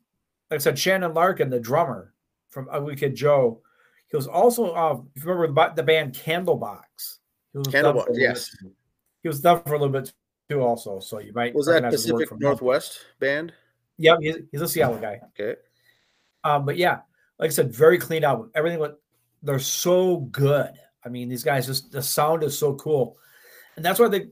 like 0.51 0.61
I 0.61 0.63
said, 0.63 0.79
Shannon 0.79 1.15
Larkin, 1.15 1.51
the 1.51 1.61
drummer 1.61 2.15
from 2.51 2.69
Ugly 2.71 2.97
Kid 2.97 3.15
Joe, 3.15 3.63
he 4.11 4.17
was 4.17 4.27
also 4.27 4.73
uh, 4.73 5.01
if 5.15 5.25
you 5.25 5.31
remember 5.31 5.69
the 5.69 5.75
the 5.77 5.83
band 5.83 6.15
Candlebox. 6.15 7.19
He 7.53 7.59
was 7.59 7.69
Candlebox, 7.69 8.05
for 8.05 8.11
a 8.11 8.13
little 8.13 8.19
yes. 8.19 8.57
bit. 8.63 8.73
He 9.23 9.29
was 9.29 9.41
done 9.41 9.63
for 9.65 9.75
a 9.75 9.79
little 9.79 9.93
bit 9.93 10.13
too, 10.49 10.63
also. 10.63 11.01
So 11.01 11.19
you 11.19 11.33
might 11.35 11.55
Was 11.55 11.67
that 11.67 11.83
Pacific 11.83 12.29
from 12.29 12.39
him. 12.39 12.43
Northwest 12.43 13.01
band? 13.21 13.53
Yep, 13.99 14.19
he's, 14.21 14.37
he's 14.53 14.61
a 14.61 14.69
Seattle 14.69 14.99
guy. 14.99 15.21
Okay. 15.39 15.61
Um, 16.45 16.65
but 16.65 16.77
yeah, 16.77 17.01
like 17.39 17.49
I 17.49 17.53
said, 17.53 17.75
very 17.75 17.99
clean 17.99 18.25
album. 18.25 18.51
Everything 18.55 18.79
went, 18.79 18.95
they're 19.43 19.59
so 19.59 20.19
good. 20.19 20.71
I 21.05 21.09
mean, 21.09 21.29
these 21.29 21.45
guys 21.45 21.67
just 21.67 21.93
the 21.93 22.03
sound 22.03 22.43
is 22.43 22.59
so 22.59 22.75
cool, 22.75 23.17
and 23.77 23.85
that's 23.85 23.99
why 24.01 24.09
they. 24.09 24.29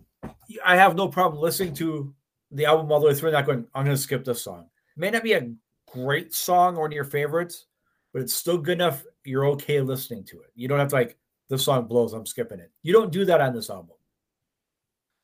I 0.64 0.76
have 0.76 0.96
no 0.96 1.08
problem 1.08 1.42
listening 1.42 1.74
to 1.74 2.14
the 2.50 2.66
album 2.66 2.90
all 2.90 3.00
the 3.00 3.06
way 3.06 3.14
through. 3.14 3.30
Not 3.30 3.46
going, 3.46 3.66
I'm 3.74 3.84
going 3.84 3.96
to 3.96 4.02
skip 4.02 4.24
this 4.24 4.42
song. 4.42 4.66
It 4.96 5.00
may 5.00 5.10
not 5.10 5.22
be 5.22 5.34
a 5.34 5.50
great 5.92 6.34
song 6.34 6.76
or 6.76 6.82
one 6.82 6.90
of 6.90 6.94
your 6.94 7.04
favorites, 7.04 7.66
but 8.12 8.22
it's 8.22 8.34
still 8.34 8.58
good 8.58 8.78
enough. 8.78 9.04
You're 9.24 9.46
okay 9.48 9.80
listening 9.80 10.24
to 10.24 10.40
it. 10.40 10.50
You 10.54 10.68
don't 10.68 10.78
have 10.78 10.88
to 10.88 10.94
like 10.94 11.16
this 11.48 11.64
song 11.64 11.86
blows. 11.86 12.12
I'm 12.12 12.26
skipping 12.26 12.60
it. 12.60 12.70
You 12.82 12.92
don't 12.92 13.12
do 13.12 13.24
that 13.26 13.40
on 13.40 13.54
this 13.54 13.70
album. 13.70 13.96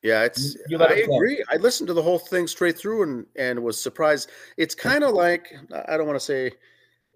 Yeah, 0.01 0.23
it's. 0.23 0.57
you 0.67 0.77
let 0.77 0.91
I 0.91 0.95
it 0.95 1.09
agree. 1.09 1.43
I 1.49 1.55
listened 1.55 1.87
to 1.87 1.93
the 1.93 2.01
whole 2.01 2.19
thing 2.19 2.45
straight 2.45 2.77
through 2.77 3.03
and 3.03 3.25
and 3.37 3.63
was 3.63 3.81
surprised. 3.81 4.29
It's 4.57 4.75
kind 4.75 5.03
of 5.03 5.13
like 5.13 5.53
I 5.87 5.95
don't 5.95 6.07
want 6.07 6.19
to 6.19 6.25
say 6.25 6.51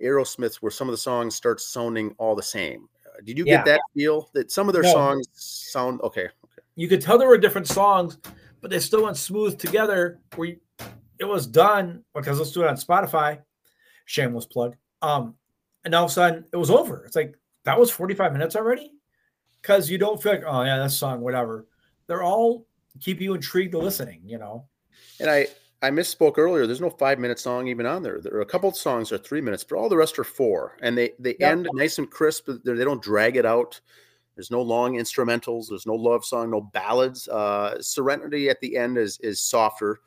Aerosmith, 0.01 0.55
where 0.57 0.71
some 0.71 0.87
of 0.87 0.93
the 0.93 0.97
songs 0.97 1.35
start 1.35 1.59
sounding 1.59 2.15
all 2.17 2.33
the 2.33 2.43
same. 2.43 2.87
Did 3.23 3.37
you 3.37 3.45
Yeah. 3.45 3.57
get 3.57 3.65
that 3.65 3.81
feel 3.93 4.29
that 4.33 4.51
some 4.51 4.67
of 4.67 4.73
their 4.73 4.83
No. 4.83 4.91
songs 4.93 5.27
sound 5.33 6.01
okay? 6.01 6.25
Okay. 6.25 6.31
you 6.75 6.87
could 6.87 7.01
tell 7.01 7.17
there 7.17 7.27
were 7.27 7.37
different 7.37 7.67
songs, 7.67 8.17
but 8.61 8.69
they 8.69 8.79
still 8.79 9.03
went 9.03 9.17
smooth 9.17 9.57
together. 9.57 10.19
Where 10.35 10.49
you, 10.49 10.59
it 11.19 11.25
was 11.25 11.47
done 11.47 12.03
because 12.13 12.37
let's 12.37 12.51
do 12.51 12.63
it 12.63 12.67
on 12.67 12.75
Spotify. 12.75 13.41
Shameless 14.05 14.45
plug. 14.45 14.75
Um, 15.01 15.35
and 15.83 15.95
all 15.95 16.05
of 16.05 16.11
a 16.11 16.13
sudden 16.13 16.45
it 16.51 16.57
was 16.57 16.69
over. 16.69 17.03
It's 17.05 17.15
like 17.15 17.35
that 17.63 17.79
was 17.79 17.89
45 17.89 18.31
minutes 18.33 18.55
already. 18.55 18.93
Because 19.61 19.89
you 19.89 19.97
don't 19.97 20.21
feel 20.21 20.33
like, 20.33 20.43
oh 20.45 20.61
yeah, 20.63 20.77
that 20.77 20.91
song, 20.91 21.21
whatever. 21.21 21.65
They're 22.05 22.23
all 22.23 22.67
keep 22.99 23.19
you 23.19 23.33
intrigued 23.33 23.71
to 23.73 23.79
listening, 23.79 24.21
you 24.25 24.37
know. 24.37 24.65
And 25.19 25.29
I 25.29 25.47
I 25.81 25.91
misspoke 25.91 26.37
earlier. 26.37 26.65
There's 26.65 26.81
no 26.81 26.89
five 26.89 27.19
minute 27.19 27.39
song 27.39 27.67
even 27.67 27.85
on 27.85 28.01
there. 28.01 28.19
There 28.19 28.33
are 28.35 28.41
a 28.41 28.45
couple 28.45 28.69
of 28.69 28.75
songs 28.75 29.11
are 29.11 29.17
three 29.17 29.41
minutes, 29.41 29.63
but 29.63 29.77
all 29.77 29.89
the 29.89 29.97
rest 29.97 30.17
are 30.17 30.23
four, 30.23 30.77
and 30.81 30.97
they 30.97 31.13
they 31.19 31.35
Yeah. 31.39 31.49
end 31.51 31.69
nice 31.73 31.99
and 31.99 32.09
crisp. 32.09 32.47
They 32.63 32.83
don't 32.83 33.01
drag 33.01 33.37
it 33.37 33.45
out. 33.45 33.79
There's 34.35 34.51
no 34.51 34.61
long 34.61 34.95
instrumentals. 34.95 35.69
There's 35.69 35.85
no 35.85 35.95
love 35.95 36.25
song. 36.25 36.49
No 36.51 36.61
ballads. 36.61 37.27
Uh, 37.27 37.81
Serenity 37.81 38.49
at 38.49 38.59
the 38.61 38.75
end 38.77 38.97
is 38.97 39.19
is 39.19 39.39
softer, 39.39 39.99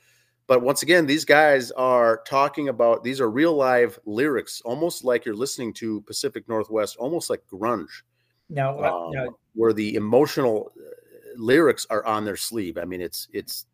but 0.49 0.63
once 0.63 0.83
again, 0.83 1.07
these 1.07 1.25
guys 1.25 1.71
are 1.73 2.23
talking 2.27 2.69
about 2.69 3.05
these 3.05 3.21
are 3.21 3.31
real 3.31 3.55
live 3.55 3.99
lyrics, 4.07 4.61
almost 4.65 5.05
like 5.05 5.25
you're 5.25 5.37
listening 5.37 5.73
to 5.75 6.01
Pacific 6.03 6.49
Northwest, 6.49 6.97
almost 6.97 7.31
like 7.31 7.43
grunge, 7.53 8.03
Now, 8.49 8.77
uh, 8.79 8.91
um, 9.07 9.11
now, 9.13 9.29
where 9.55 9.73
the 9.73 9.95
emotional 9.95 10.73
uh, 10.77 10.83
lyrics 11.37 11.87
are 11.91 12.05
on 12.05 12.25
their 12.25 12.37
sleeve. 12.37 12.77
I 12.79 12.85
mean, 12.85 13.01
it's 13.01 13.29
it's 13.33 13.67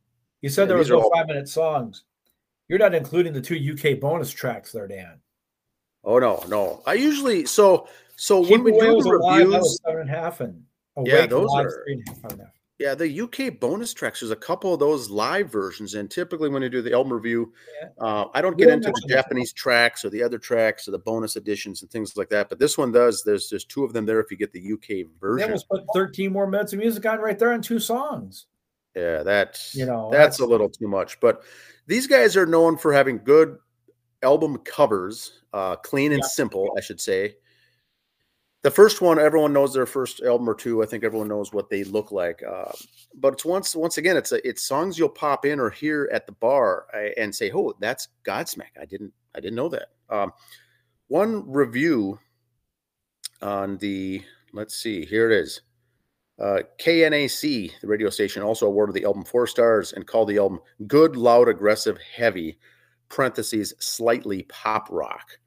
you 0.43 0.49
said 0.49 0.63
yeah, 0.63 0.67
there 0.69 0.77
was 0.79 0.91
no 0.91 1.01
all- 1.01 1.13
five 1.15 1.27
minute 1.27 1.49
songs. 1.49 2.05
You're 2.69 2.79
not 2.79 2.95
including 2.95 3.33
the 3.33 3.41
two 3.41 3.57
UK 3.57 4.01
bonus 4.01 4.31
tracks 4.31 4.73
there, 4.73 4.89
Dan. 4.89 5.21
Oh 6.05 6.19
no, 6.19 6.43
no. 6.49 6.83
I 6.87 6.95
usually 6.95 7.47
so 7.47 7.89
so 8.17 8.43
Keep 8.43 8.51
when 8.51 8.65
we 8.65 8.73
do 8.73 9.03
the 9.03 9.11
reviews, 9.11 9.81
seven 9.85 10.03
and 10.03 10.11
a 10.11 10.13
half, 10.13 10.41
and 10.41 10.65
yeah, 11.05 11.27
those 11.27 11.51
are. 11.55 11.85
Yeah, 12.79 12.95
the 12.95 13.23
UK 13.23 13.59
bonus 13.59 13.95
tracks. 13.95 14.21
There's 14.21 14.31
a 14.31 14.37
couple 14.37 14.75
of 14.75 14.81
those 14.81 15.09
live 15.09 15.51
versions, 15.51 15.95
and 15.95 16.11
typically 16.11 16.51
when 16.51 16.63
you 16.63 16.69
do 16.69 16.83
the 16.83 16.93
album 16.93 17.15
review, 17.15 17.55
yeah. 17.81 17.89
uh, 17.99 18.27
I 18.35 18.43
don't 18.43 18.59
get 18.59 18.69
into 18.69 18.91
the 18.91 19.07
Japanese 19.09 19.55
tracks 19.55 20.05
or 20.05 20.11
the 20.11 20.23
other 20.23 20.39
tracks 20.39 20.87
or 20.87 20.91
the 20.91 20.99
bonus 20.99 21.37
editions 21.37 21.81
and 21.81 21.91
things 21.91 22.19
like 22.19 22.29
that. 22.29 22.51
But 22.51 22.59
this 22.59 22.77
one 22.77 22.93
does. 22.93 23.23
There's 23.25 23.49
there's 23.49 23.65
two 23.65 23.83
of 23.83 23.95
them 23.95 24.05
there 24.05 24.21
if 24.21 24.31
you 24.31 24.37
get 24.37 24.53
the 24.53 24.73
UK 24.75 25.09
version. 25.19 25.39
They 25.39 25.45
almost 25.45 25.71
put 25.71 25.85
13 25.95 26.31
more 26.31 26.47
minutes 26.47 26.75
of 26.75 26.79
music 26.79 27.07
on 27.07 27.19
right 27.19 27.39
there 27.39 27.53
on 27.53 27.63
two 27.63 27.81
songs. 27.81 28.45
Yeah, 28.97 29.23
that's 29.23 29.75
you 29.75 29.87
know 29.87 30.09
that's, 30.11 30.39
that's 30.39 30.41
a 30.41 30.47
little 30.47 30.69
too 30.69 30.89
much. 30.89 31.21
But 31.21 31.43
these 31.87 32.07
guys 32.07 32.37
are 32.37 32.47
known 32.47 32.79
for 32.79 32.93
having 32.93 33.19
good 33.19 33.59
album 34.23 34.57
covers, 34.59 35.43
uh, 35.53 35.77
clean 35.77 36.13
and 36.13 36.23
yeah. 36.23 36.29
simple, 36.29 36.75
I 36.77 36.81
should 36.81 37.01
say 37.01 37.37
the 38.67 38.71
first 38.73 39.01
one 39.01 39.21
everyone 39.21 39.53
knows 39.53 39.73
their 39.73 39.87
first 39.87 40.21
album 40.23 40.51
or 40.51 40.55
two 40.55 40.83
i 40.83 40.87
think 40.87 41.05
everyone 41.05 41.29
knows 41.29 41.53
what 41.53 41.71
they 41.71 41.85
look 41.85 42.11
like 42.11 42.43
uh, 42.43 42.73
but 43.15 43.33
it's 43.33 43.45
once 43.45 43.77
once 43.77 43.97
again 43.97 44.17
it's 44.17 44.33
a, 44.33 44.45
it's 44.49 44.63
songs 44.63 44.99
you'll 44.99 45.09
pop 45.09 45.47
in 45.47 45.61
or 45.61 45.71
hear 45.71 46.11
at 46.13 46.27
the 46.27 46.33
bar 46.33 46.87
and 47.17 47.33
say 47.33 47.49
oh 47.55 47.73
that's 47.79 48.09
godsmack 48.25 48.75
i 48.81 48.85
didn't 48.85 49.13
i 49.37 49.41
didn't 49.41 49.55
know 49.55 49.69
that 49.69 49.91
um, 50.11 50.33
one 51.07 51.49
review 51.49 52.19
on 53.41 53.77
the 53.79 54.21
let's 54.53 54.77
see 54.77 55.05
here 55.05 55.31
it 55.31 55.41
is 55.41 55.61
uh, 56.39 56.61
knac 56.79 57.41
the 57.81 57.87
radio 57.87 58.11
station 58.11 58.43
also 58.43 58.67
awarded 58.67 58.95
the 58.95 59.05
album 59.05 59.25
four 59.25 59.47
stars 59.47 59.93
and 59.93 60.07
called 60.07 60.29
the 60.29 60.39
album 60.39 60.61
good 60.87 61.17
loud 61.17 61.49
aggressive 61.49 61.99
heavy 62.15 62.59
parentheses 63.09 63.75
slightly 63.79 64.43
pop 64.45 64.89
rock 64.91 65.39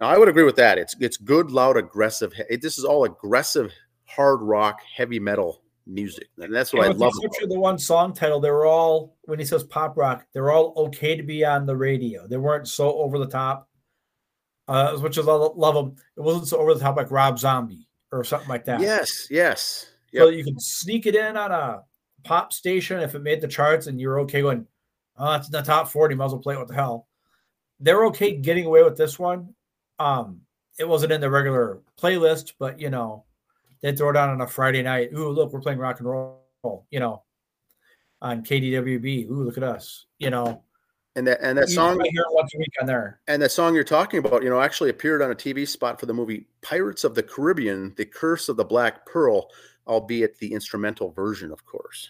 now, 0.00 0.08
I 0.08 0.18
would 0.18 0.28
agree 0.28 0.42
with 0.42 0.56
that. 0.56 0.78
It's 0.78 0.96
it's 1.00 1.16
good, 1.16 1.50
loud, 1.50 1.76
aggressive. 1.76 2.32
This 2.60 2.78
is 2.78 2.84
all 2.84 3.04
aggressive, 3.04 3.72
hard 4.04 4.42
rock, 4.42 4.80
heavy 4.94 5.20
metal 5.20 5.62
music, 5.86 6.28
and 6.38 6.54
that's 6.54 6.72
what 6.72 6.84
I 6.84 6.88
love. 6.88 7.12
Especially 7.24 7.54
the 7.54 7.60
one 7.60 7.78
song 7.78 8.12
title, 8.12 8.40
they 8.40 8.50
were 8.50 8.66
all 8.66 9.16
when 9.24 9.38
he 9.38 9.44
says 9.44 9.62
pop 9.64 9.96
rock, 9.96 10.26
they're 10.32 10.50
all 10.50 10.72
okay 10.76 11.16
to 11.16 11.22
be 11.22 11.44
on 11.44 11.66
the 11.66 11.76
radio. 11.76 12.26
They 12.26 12.36
weren't 12.36 12.68
so 12.68 12.92
over 12.94 13.18
the 13.18 13.28
top. 13.28 13.68
Uh, 14.66 14.96
which 14.96 15.18
is 15.18 15.28
I 15.28 15.32
love 15.32 15.74
them. 15.74 15.94
It 16.16 16.22
wasn't 16.22 16.48
so 16.48 16.58
over 16.58 16.74
the 16.74 16.80
top 16.80 16.96
like 16.96 17.10
Rob 17.10 17.38
Zombie 17.38 17.86
or 18.10 18.24
something 18.24 18.48
like 18.48 18.64
that. 18.64 18.80
Yes, 18.80 19.28
yes. 19.30 19.90
Yep. 20.14 20.22
So 20.22 20.28
you 20.30 20.44
could 20.44 20.60
sneak 20.62 21.06
it 21.06 21.14
in 21.14 21.36
on 21.36 21.52
a 21.52 21.82
pop 22.24 22.52
station 22.52 23.00
if 23.00 23.14
it 23.14 23.22
made 23.22 23.42
the 23.42 23.48
charts, 23.48 23.86
and 23.86 24.00
you're 24.00 24.20
okay 24.20 24.40
going. 24.40 24.66
Oh, 25.16 25.34
it's 25.34 25.46
in 25.46 25.52
the 25.52 25.62
top 25.62 25.88
forty. 25.88 26.14
Might 26.14 26.24
as 26.24 26.32
well 26.32 26.40
play 26.40 26.54
it. 26.54 26.58
What 26.58 26.68
the 26.68 26.74
hell? 26.74 27.06
They're 27.80 28.06
okay 28.06 28.36
getting 28.36 28.64
away 28.64 28.82
with 28.82 28.96
this 28.96 29.18
one 29.18 29.54
um, 29.98 30.40
it 30.78 30.88
wasn't 30.88 31.12
in 31.12 31.20
the 31.20 31.30
regular 31.30 31.80
playlist, 32.00 32.54
but 32.58 32.80
you 32.80 32.90
know, 32.90 33.24
they 33.80 33.94
throw 33.94 34.10
it 34.10 34.16
on 34.16 34.30
on 34.30 34.40
a 34.40 34.46
Friday 34.46 34.82
night. 34.82 35.10
Ooh, 35.16 35.30
look, 35.30 35.52
we're 35.52 35.60
playing 35.60 35.78
rock 35.78 36.00
and 36.00 36.08
roll. 36.08 36.40
You 36.90 37.00
know, 37.00 37.22
on 38.22 38.42
KDWB. 38.42 39.28
Ooh, 39.30 39.44
look 39.44 39.56
at 39.56 39.62
us. 39.62 40.06
You 40.18 40.30
know, 40.30 40.62
and 41.14 41.26
that 41.26 41.40
and 41.42 41.56
that 41.58 41.68
you 41.68 41.74
song 41.74 42.00
here 42.10 42.24
once 42.30 42.54
a 42.54 42.58
week 42.58 42.72
on 42.80 42.86
there. 42.86 43.20
And 43.28 43.40
that 43.42 43.52
song 43.52 43.74
you're 43.74 43.84
talking 43.84 44.18
about, 44.18 44.42
you 44.42 44.50
know, 44.50 44.60
actually 44.60 44.90
appeared 44.90 45.22
on 45.22 45.30
a 45.30 45.34
TV 45.34 45.68
spot 45.68 46.00
for 46.00 46.06
the 46.06 46.14
movie 46.14 46.46
Pirates 46.62 47.04
of 47.04 47.14
the 47.14 47.22
Caribbean: 47.22 47.94
The 47.96 48.06
Curse 48.06 48.48
of 48.48 48.56
the 48.56 48.64
Black 48.64 49.06
Pearl, 49.06 49.50
albeit 49.86 50.38
the 50.38 50.52
instrumental 50.52 51.10
version, 51.10 51.50
of 51.50 51.64
course. 51.64 52.08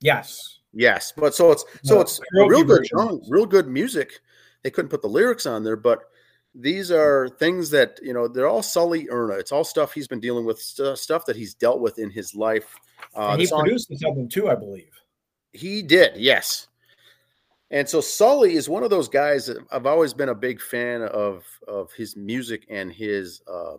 Yes. 0.00 0.58
Yes, 0.72 1.12
but 1.16 1.34
so 1.34 1.50
it's 1.50 1.64
so 1.82 1.96
no, 1.96 2.00
it's 2.02 2.20
real 2.32 2.62
good 2.62 2.86
song, 2.86 3.24
real 3.28 3.46
good 3.46 3.68
music. 3.68 4.20
They 4.62 4.70
couldn't 4.70 4.90
put 4.90 5.02
the 5.02 5.08
lyrics 5.08 5.46
on 5.46 5.64
there, 5.64 5.76
but 5.76 6.04
these 6.54 6.90
are 6.90 7.28
things 7.28 7.70
that 7.70 7.98
you 8.02 8.12
know 8.12 8.28
they're 8.28 8.48
all 8.48 8.62
Sully 8.62 9.08
Erna. 9.10 9.34
It's 9.34 9.50
all 9.50 9.64
stuff 9.64 9.92
he's 9.92 10.08
been 10.08 10.20
dealing 10.20 10.44
with, 10.44 10.60
st- 10.60 10.98
stuff 10.98 11.24
that 11.26 11.36
he's 11.36 11.54
dealt 11.54 11.80
with 11.80 11.98
in 11.98 12.10
his 12.10 12.34
life. 12.34 12.76
Uh, 13.14 13.36
he 13.36 13.46
song, 13.46 13.60
produced 13.60 13.88
this 13.88 14.04
album 14.04 14.28
too, 14.28 14.50
I 14.50 14.54
believe. 14.54 14.92
He 15.52 15.82
did, 15.82 16.16
yes. 16.16 16.68
And 17.70 17.88
so 17.88 18.00
Sully 18.00 18.54
is 18.54 18.68
one 18.68 18.82
of 18.82 18.90
those 18.90 19.08
guys 19.08 19.46
that 19.46 19.58
I've 19.70 19.86
always 19.86 20.14
been 20.14 20.30
a 20.30 20.34
big 20.34 20.60
fan 20.60 21.02
of 21.02 21.44
of 21.66 21.92
his 21.92 22.14
music 22.16 22.66
and 22.68 22.92
his 22.92 23.40
uh, 23.50 23.76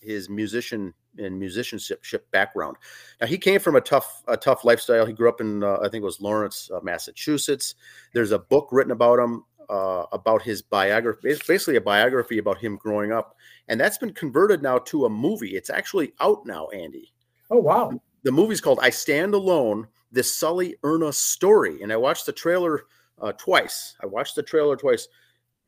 his 0.00 0.28
musician 0.28 0.94
and 1.18 1.38
musicianship 1.38 2.30
background. 2.30 2.76
Now 3.20 3.26
he 3.26 3.38
came 3.38 3.60
from 3.60 3.76
a 3.76 3.80
tough 3.80 4.22
a 4.28 4.36
tough 4.36 4.64
lifestyle. 4.64 5.06
He 5.06 5.12
grew 5.12 5.28
up 5.28 5.40
in 5.40 5.62
uh, 5.62 5.78
I 5.82 5.88
think 5.88 6.02
it 6.02 6.06
was 6.06 6.20
Lawrence, 6.20 6.70
uh, 6.72 6.80
Massachusetts. 6.82 7.74
There's 8.14 8.32
a 8.32 8.38
book 8.38 8.68
written 8.72 8.92
about 8.92 9.18
him 9.18 9.44
uh, 9.68 10.06
about 10.12 10.42
his 10.42 10.62
biography. 10.62 11.28
It's 11.28 11.46
basically 11.46 11.76
a 11.76 11.80
biography 11.80 12.38
about 12.38 12.58
him 12.58 12.76
growing 12.76 13.12
up, 13.12 13.36
and 13.68 13.80
that's 13.80 13.98
been 13.98 14.12
converted 14.12 14.62
now 14.62 14.78
to 14.78 15.06
a 15.06 15.10
movie. 15.10 15.56
It's 15.56 15.70
actually 15.70 16.12
out 16.20 16.46
now, 16.46 16.68
Andy. 16.68 17.12
Oh 17.50 17.58
wow! 17.58 17.92
The 18.22 18.32
movie's 18.32 18.60
called 18.60 18.80
"I 18.82 18.90
Stand 18.90 19.34
Alone: 19.34 19.86
This 20.10 20.34
Sully 20.34 20.76
Erna 20.82 21.12
Story," 21.12 21.82
and 21.82 21.92
I 21.92 21.96
watched 21.96 22.26
the 22.26 22.32
trailer 22.32 22.84
uh, 23.20 23.32
twice. 23.32 23.96
I 24.02 24.06
watched 24.06 24.36
the 24.36 24.42
trailer 24.42 24.76
twice. 24.76 25.08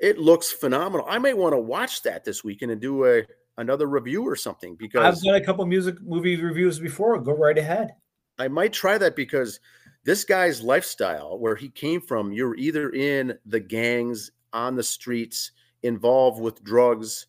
It 0.00 0.18
looks 0.18 0.50
phenomenal. 0.50 1.06
I 1.08 1.18
may 1.18 1.34
want 1.34 1.54
to 1.54 1.58
watch 1.58 2.02
that 2.02 2.24
this 2.24 2.42
weekend 2.42 2.72
and 2.72 2.80
do 2.80 3.06
a 3.06 3.22
another 3.58 3.86
review 3.86 4.26
or 4.26 4.36
something 4.36 4.76
because 4.76 5.18
I've 5.18 5.22
done 5.22 5.36
a 5.36 5.44
couple 5.44 5.64
music 5.66 6.00
movie 6.02 6.40
reviews 6.40 6.78
before. 6.78 7.18
Go 7.20 7.32
right 7.32 7.56
ahead. 7.56 7.94
I 8.38 8.48
might 8.48 8.72
try 8.72 8.98
that 8.98 9.16
because 9.16 9.60
this 10.04 10.24
guy's 10.24 10.62
lifestyle, 10.62 11.38
where 11.38 11.56
he 11.56 11.68
came 11.68 12.00
from, 12.00 12.32
you're 12.32 12.56
either 12.56 12.90
in 12.90 13.38
the 13.46 13.60
gangs 13.60 14.30
on 14.52 14.74
the 14.76 14.82
streets, 14.82 15.52
involved 15.82 16.40
with 16.40 16.62
drugs, 16.64 17.26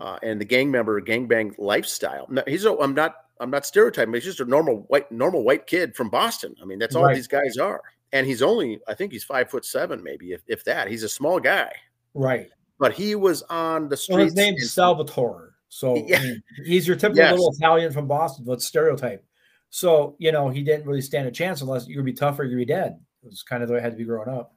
uh, 0.00 0.18
and 0.22 0.40
the 0.40 0.44
gang 0.44 0.70
member 0.70 1.00
gangbang 1.00 1.54
lifestyle. 1.58 2.26
No, 2.30 2.42
he's 2.46 2.64
a, 2.64 2.76
I'm 2.78 2.94
not 2.94 3.16
I'm 3.40 3.50
not 3.50 3.66
stereotyping. 3.66 4.14
He's 4.14 4.24
just 4.24 4.40
a 4.40 4.44
normal 4.44 4.84
white 4.88 5.10
normal 5.10 5.44
white 5.44 5.66
kid 5.66 5.94
from 5.94 6.08
Boston. 6.08 6.54
I 6.62 6.64
mean, 6.64 6.78
that's 6.78 6.94
all 6.94 7.04
right. 7.04 7.14
these 7.14 7.28
guys 7.28 7.56
are. 7.58 7.82
And 8.12 8.26
he's 8.26 8.42
only 8.42 8.80
I 8.88 8.94
think 8.94 9.12
he's 9.12 9.24
five 9.24 9.50
foot 9.50 9.64
seven, 9.64 10.02
maybe 10.02 10.32
if, 10.32 10.42
if 10.46 10.64
that. 10.64 10.88
He's 10.88 11.02
a 11.02 11.08
small 11.08 11.40
guy. 11.40 11.72
Right. 12.14 12.48
But 12.82 12.94
he 12.94 13.14
was 13.14 13.42
on 13.42 13.88
the 13.88 13.96
streets. 13.96 14.16
Well, 14.16 14.24
his 14.24 14.34
name's 14.34 14.62
and, 14.62 14.70
Salvatore. 14.70 15.54
So 15.68 15.94
yeah. 16.08 16.18
I 16.18 16.22
mean, 16.22 16.42
he's 16.64 16.84
your 16.84 16.96
typical 16.96 17.22
yes. 17.22 17.30
little 17.30 17.54
Italian 17.56 17.92
from 17.92 18.08
Boston, 18.08 18.44
but 18.44 18.60
stereotype. 18.60 19.24
So, 19.70 20.16
you 20.18 20.32
know, 20.32 20.48
he 20.48 20.64
didn't 20.64 20.84
really 20.84 21.00
stand 21.00 21.28
a 21.28 21.30
chance 21.30 21.60
unless 21.60 21.86
you're 21.86 21.94
gonna 21.94 22.06
be 22.06 22.12
tough 22.12 22.40
or 22.40 22.42
you're 22.42 22.54
gonna 22.54 22.62
be 22.62 22.64
dead. 22.64 22.98
It 23.22 23.28
was 23.28 23.44
kind 23.44 23.62
of 23.62 23.68
the 23.68 23.74
way 23.74 23.78
it 23.78 23.84
had 23.84 23.92
to 23.92 23.96
be 23.96 24.02
growing 24.02 24.28
up. 24.28 24.56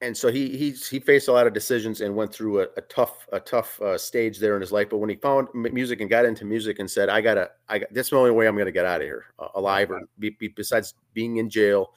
And 0.00 0.16
so 0.16 0.30
he 0.30 0.56
he 0.56 0.70
he 0.70 1.00
faced 1.00 1.26
a 1.26 1.32
lot 1.32 1.48
of 1.48 1.54
decisions 1.54 2.02
and 2.02 2.14
went 2.14 2.32
through 2.32 2.60
a, 2.60 2.68
a 2.76 2.82
tough 2.82 3.26
a 3.32 3.40
tough 3.40 3.82
uh, 3.82 3.98
stage 3.98 4.38
there 4.38 4.54
in 4.54 4.60
his 4.60 4.70
life. 4.70 4.88
But 4.88 4.98
when 4.98 5.10
he 5.10 5.16
found 5.16 5.48
music 5.52 6.00
and 6.00 6.08
got 6.08 6.24
into 6.24 6.44
music 6.44 6.78
and 6.78 6.88
said, 6.88 7.08
"I 7.08 7.20
gotta, 7.20 7.50
I 7.68 7.80
got 7.80 7.92
this 7.92 8.06
is 8.06 8.10
the 8.10 8.16
only 8.16 8.30
way 8.30 8.46
I'm 8.46 8.56
gonna 8.56 8.70
get 8.70 8.86
out 8.86 9.00
of 9.00 9.06
here 9.08 9.24
uh, 9.40 9.48
alive, 9.56 9.90
or 9.90 10.02
be, 10.20 10.30
be, 10.38 10.46
besides 10.46 10.94
being 11.14 11.38
in 11.38 11.50
jail, 11.50 11.94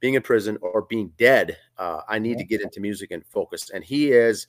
being 0.00 0.14
in 0.14 0.22
prison, 0.22 0.56
or 0.62 0.82
being 0.82 1.12
dead, 1.18 1.58
uh, 1.76 2.00
I 2.08 2.18
need 2.18 2.38
to 2.38 2.44
get 2.44 2.62
into 2.62 2.80
music 2.80 3.10
and 3.10 3.22
focus." 3.26 3.68
And 3.68 3.84
he 3.84 4.12
is 4.12 4.46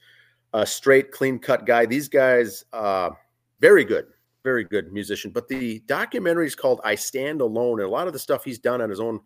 a 0.53 0.65
straight, 0.65 1.12
clean 1.12 1.39
cut 1.39 1.65
guy. 1.65 1.86
These 1.86 2.10
guys, 2.10 2.65
uh, 2.74 3.12
very 3.60 3.86
good, 3.86 4.08
very 4.43 4.63
good 4.63 4.91
musician. 4.91 5.31
But 5.31 5.48
the 5.48 5.79
documentary 5.88 6.48
is 6.48 6.55
called 6.55 6.81
"I 6.84 6.96
Stand 6.96 7.41
Alone," 7.41 7.79
and 7.79 7.88
a 7.88 7.91
lot 7.91 8.08
of 8.08 8.13
the 8.13 8.20
stuff 8.20 8.43
he's 8.43 8.60
done 8.60 8.81
on 8.81 8.89
his 8.89 9.00
own, 9.00 9.20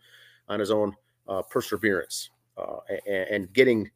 on 0.48 0.60
his 0.60 0.72
own 0.72 0.96
uh, 1.28 1.42
perseverance 1.44 2.30
uh, 2.58 2.78
and, 3.08 3.28
and, 3.30 3.54
getting 3.54 3.90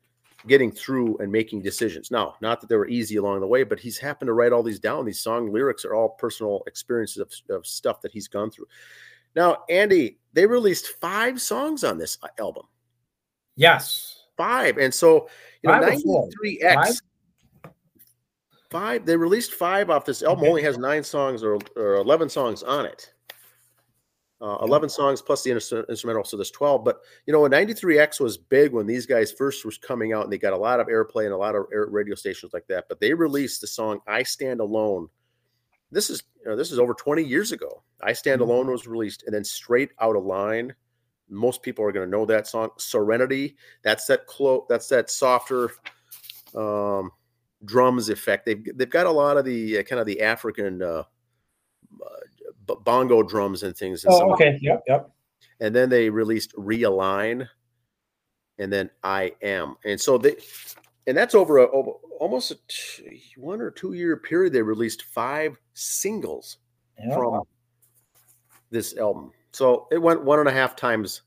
getting 0.48 0.72
through 0.72 1.18
and 1.18 1.32
making 1.32 1.62
decisions. 1.62 2.12
Now, 2.12 2.36
not 2.42 2.62
that 2.62 2.68
they 2.68 2.78
were 2.78 2.88
easy 2.88 3.18
along 3.18 3.42
the 3.42 3.48
way, 3.48 3.64
but 3.64 3.80
he's 3.80 3.98
happened 3.98 4.28
to 4.28 4.34
write 4.34 4.54
all 4.54 4.64
these 4.64 4.80
down. 4.80 5.06
These 5.06 5.20
song 5.20 5.52
lyrics 5.52 5.84
are 5.84 5.94
all 5.94 6.10
personal 6.10 6.64
experiences 6.66 7.18
of, 7.18 7.56
of 7.56 7.68
stuff 7.68 8.02
that 8.02 8.12
he's 8.14 8.28
gone 8.28 8.50
through. 8.50 8.68
Now, 9.36 9.64
Andy, 9.70 10.18
they 10.34 10.46
released 10.46 11.00
five 11.02 11.42
songs 11.42 11.84
on 11.84 11.98
this 11.98 12.18
uh, 12.24 12.28
album. 12.40 12.66
Yes, 13.56 14.24
five, 14.38 14.78
and 14.78 14.94
so 14.94 15.30
you 15.62 15.70
know, 15.70 15.80
ninety 15.80 16.04
three 16.34 16.62
X 16.62 17.02
five. 18.70 19.06
They 19.06 19.16
released 19.16 19.54
five 19.54 19.90
off 19.90 20.06
this 20.06 20.24
album. 20.24 20.46
Only 20.46 20.64
has 20.64 20.78
nine 20.78 21.04
songs 21.04 21.44
or, 21.44 21.60
or 21.76 21.96
eleven 21.96 22.30
songs 22.30 22.64
on 22.64 22.86
it. 22.86 23.14
Uh, 24.42 24.58
11 24.62 24.88
songs 24.88 25.22
plus 25.22 25.44
the 25.44 25.52
instrumental, 25.52 26.24
so 26.24 26.38
there's 26.38 26.52
12. 26.52 26.86
But 26.86 27.02
you 27.26 27.34
know, 27.34 27.42
93X 27.42 28.22
was 28.22 28.38
big 28.38 28.72
when 28.72 28.88
these 28.88 29.06
guys 29.06 29.34
first 29.34 29.66
was 29.66 29.78
coming 29.78 30.14
out, 30.14 30.24
and 30.24 30.32
they 30.32 30.38
got 30.38 30.54
a 30.54 30.58
lot 30.58 30.80
of 30.80 30.88
airplay 30.88 31.26
and 31.26 31.34
a 31.34 31.38
lot 31.38 31.56
of 31.56 31.66
radio 31.70 32.16
stations 32.16 32.54
like 32.54 32.66
that. 32.68 32.86
But 32.88 33.02
they 33.02 33.14
released 33.14 33.60
the 33.60 33.68
song 33.68 34.00
"I 34.08 34.24
Stand 34.24 34.62
Alone." 34.62 35.10
This 35.92 36.10
is 36.10 36.24
you 36.42 36.50
know, 36.50 36.56
this 36.56 36.72
is 36.72 36.80
over 36.80 36.94
20 36.94 37.22
years 37.22 37.52
ago. 37.52 37.84
"I 38.02 38.14
Stand 38.14 38.40
mm-hmm. 38.40 38.50
Alone" 38.50 38.68
was 38.68 38.88
released, 38.88 39.24
and 39.26 39.36
then 39.36 39.44
"Straight 39.44 39.92
Out 40.00 40.16
of 40.16 40.24
Line." 40.24 40.74
Most 41.28 41.62
people 41.62 41.84
are 41.84 41.92
going 41.92 42.10
to 42.10 42.18
know 42.18 42.26
that 42.26 42.48
song. 42.48 42.70
"Serenity." 42.78 43.58
That's 43.84 44.06
that 44.06 44.26
clo- 44.26 44.66
That's 44.70 44.88
that 44.88 45.10
softer. 45.10 45.72
Um, 46.56 47.12
drums 47.66 48.10
effect. 48.10 48.46
They've 48.46 48.64
they've 48.78 48.90
got 48.90 49.06
a 49.06 49.12
lot 49.12 49.38
of 49.38 49.46
the 49.46 49.80
uh, 49.80 49.84
kind 49.84 50.00
of 50.00 50.06
the 50.06 50.22
African 50.22 50.82
uh, 50.82 51.04
uh, 52.04 52.76
bongo 52.84 53.24
drums 53.24 53.64
and 53.64 53.76
things. 53.76 54.04
And 54.06 54.14
oh, 54.14 54.34
okay. 54.34 54.58
Yep. 54.62 54.84
Yep. 54.88 55.12
And 55.62 55.76
then 55.76 55.90
they 55.90 56.10
released 56.10 56.56
Realign, 56.56 57.48
and 58.58 58.72
then 58.72 58.90
I 59.04 59.34
Am, 59.42 59.76
and 59.84 60.00
so 60.00 60.18
they, 60.18 60.38
and 61.06 61.18
that's 61.18 61.36
over 61.36 61.58
a 61.58 61.70
over 61.72 61.92
almost 62.20 62.52
a 62.52 62.58
t- 62.68 63.22
one 63.36 63.62
or 63.62 63.72
two 63.72 63.94
year 63.94 64.16
period. 64.18 64.54
They 64.54 64.62
released 64.62 65.04
five 65.04 65.58
singles 65.74 66.58
from 67.14 67.44
this 68.72 68.98
album. 68.98 69.32
So 69.52 69.88
it 69.92 69.98
went 69.98 70.24
one 70.24 70.40
and 70.40 70.48
a 70.48 70.52
half 70.52 70.76
times, 70.76 71.24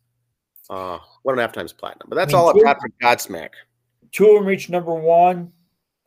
uh, 0.70 0.98
one 1.22 1.34
and 1.34 1.40
a 1.40 1.42
half 1.42 1.52
times 1.52 1.72
platinum. 1.72 2.08
But 2.08 2.16
that's 2.16 2.32
I 2.32 2.36
mean, 2.36 2.44
all 2.46 2.56
I've 2.56 2.62
got 2.62 2.78
for 2.80 2.88
Godsmack. 3.02 3.50
Two 4.12 4.28
of 4.28 4.34
them 4.34 4.46
reached 4.46 4.70
number 4.70 4.94
one. 4.94 5.52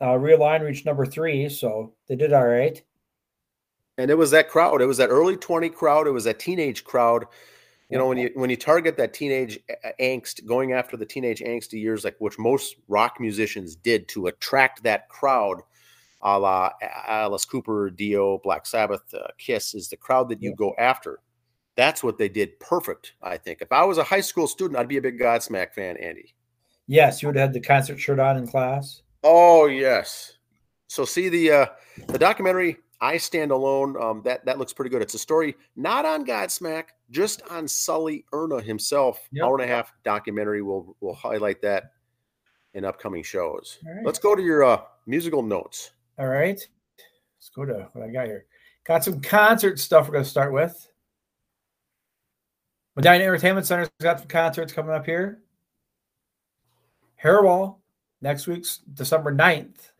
Uh, 0.00 0.14
Realign 0.14 0.62
reached 0.62 0.84
number 0.86 1.06
three, 1.06 1.48
so 1.48 1.94
they 2.08 2.16
did 2.16 2.32
all 2.32 2.46
right. 2.46 2.82
And 3.98 4.10
it 4.10 4.18
was 4.18 4.30
that 4.32 4.50
crowd. 4.50 4.82
It 4.82 4.86
was 4.86 4.98
that 4.98 5.08
early 5.08 5.36
twenty 5.36 5.70
crowd. 5.70 6.06
It 6.06 6.10
was 6.10 6.24
that 6.24 6.38
teenage 6.38 6.84
crowd. 6.84 7.24
You 7.88 7.96
know, 7.96 8.08
when 8.08 8.18
you 8.18 8.30
when 8.34 8.50
you 8.50 8.56
target 8.56 8.96
that 8.98 9.14
teenage 9.14 9.58
angst, 10.00 10.44
going 10.44 10.72
after 10.72 10.96
the 10.96 11.06
teenage 11.06 11.40
angsty 11.40 11.80
years, 11.80 12.04
like 12.04 12.16
which 12.18 12.38
most 12.38 12.76
rock 12.88 13.18
musicians 13.20 13.74
did 13.76 14.08
to 14.08 14.26
attract 14.26 14.82
that 14.82 15.08
crowd, 15.08 15.62
a 16.20 16.38
la 16.38 16.72
Alice 17.06 17.44
Cooper, 17.46 17.88
Dio, 17.90 18.38
Black 18.38 18.66
Sabbath, 18.66 19.02
uh, 19.14 19.28
Kiss, 19.38 19.74
is 19.74 19.88
the 19.88 19.96
crowd 19.96 20.28
that 20.28 20.42
you 20.42 20.50
Yeah. 20.50 20.56
go 20.56 20.74
after. 20.78 21.20
That's 21.76 22.02
what 22.02 22.18
they 22.18 22.28
did 22.28 22.58
perfect. 22.60 23.14
I 23.22 23.38
think. 23.38 23.62
If 23.62 23.72
I 23.72 23.84
was 23.84 23.98
a 23.98 24.04
high 24.04 24.20
school 24.20 24.46
student, 24.48 24.78
I'd 24.78 24.88
be 24.88 24.96
a 24.98 25.02
big 25.02 25.18
Godsmack 25.18 25.72
fan, 25.72 25.96
Andy. 25.96 26.34
Yes, 26.88 27.22
you 27.22 27.28
would 27.28 27.36
have 27.36 27.48
had 27.48 27.54
the 27.54 27.66
concert 27.66 27.98
shirt 27.98 28.18
on 28.18 28.36
in 28.36 28.46
class. 28.46 29.02
Oh 29.22 29.66
yes. 29.66 30.34
So 30.88 31.04
see 31.04 31.28
the 31.28 31.50
uh 31.50 31.66
the 32.08 32.18
documentary 32.18 32.78
I 33.00 33.18
Stand 33.18 33.50
Alone. 33.50 34.00
Um, 34.00 34.22
that 34.24 34.44
that 34.46 34.58
looks 34.58 34.72
pretty 34.72 34.90
good. 34.90 35.02
It's 35.02 35.14
a 35.14 35.18
story 35.18 35.56
not 35.76 36.04
on 36.04 36.24
Godsmack, 36.26 36.84
just 37.10 37.42
on 37.50 37.68
Sully 37.68 38.24
Erna 38.32 38.60
himself. 38.60 39.28
Yep. 39.32 39.44
Hour 39.44 39.60
and 39.60 39.70
a 39.70 39.74
half 39.74 39.92
documentary. 40.04 40.62
We'll 40.62 40.96
we'll 41.00 41.14
highlight 41.14 41.60
that 41.62 41.92
in 42.74 42.84
upcoming 42.84 43.22
shows. 43.22 43.78
Right. 43.84 44.04
Let's 44.04 44.18
go 44.18 44.34
to 44.34 44.42
your 44.42 44.64
uh, 44.64 44.82
musical 45.06 45.42
notes. 45.42 45.92
All 46.18 46.26
right. 46.26 46.58
Let's 47.38 47.48
go 47.54 47.64
to 47.64 47.88
what 47.92 48.04
I 48.04 48.10
got 48.10 48.26
here. 48.26 48.46
Got 48.84 49.04
some 49.04 49.20
concert 49.20 49.78
stuff 49.78 50.06
we're 50.06 50.12
going 50.12 50.24
to 50.24 50.30
start 50.30 50.52
with. 50.52 50.88
Medina 52.94 53.24
Entertainment 53.24 53.66
Center's 53.66 53.90
got 54.00 54.20
some 54.20 54.28
concerts 54.28 54.72
coming 54.72 54.94
up 54.94 55.04
here. 55.04 55.42
Hairball 57.22 57.76
next 58.20 58.46
week's 58.46 58.78
December 58.78 59.34
9th. 59.34 59.90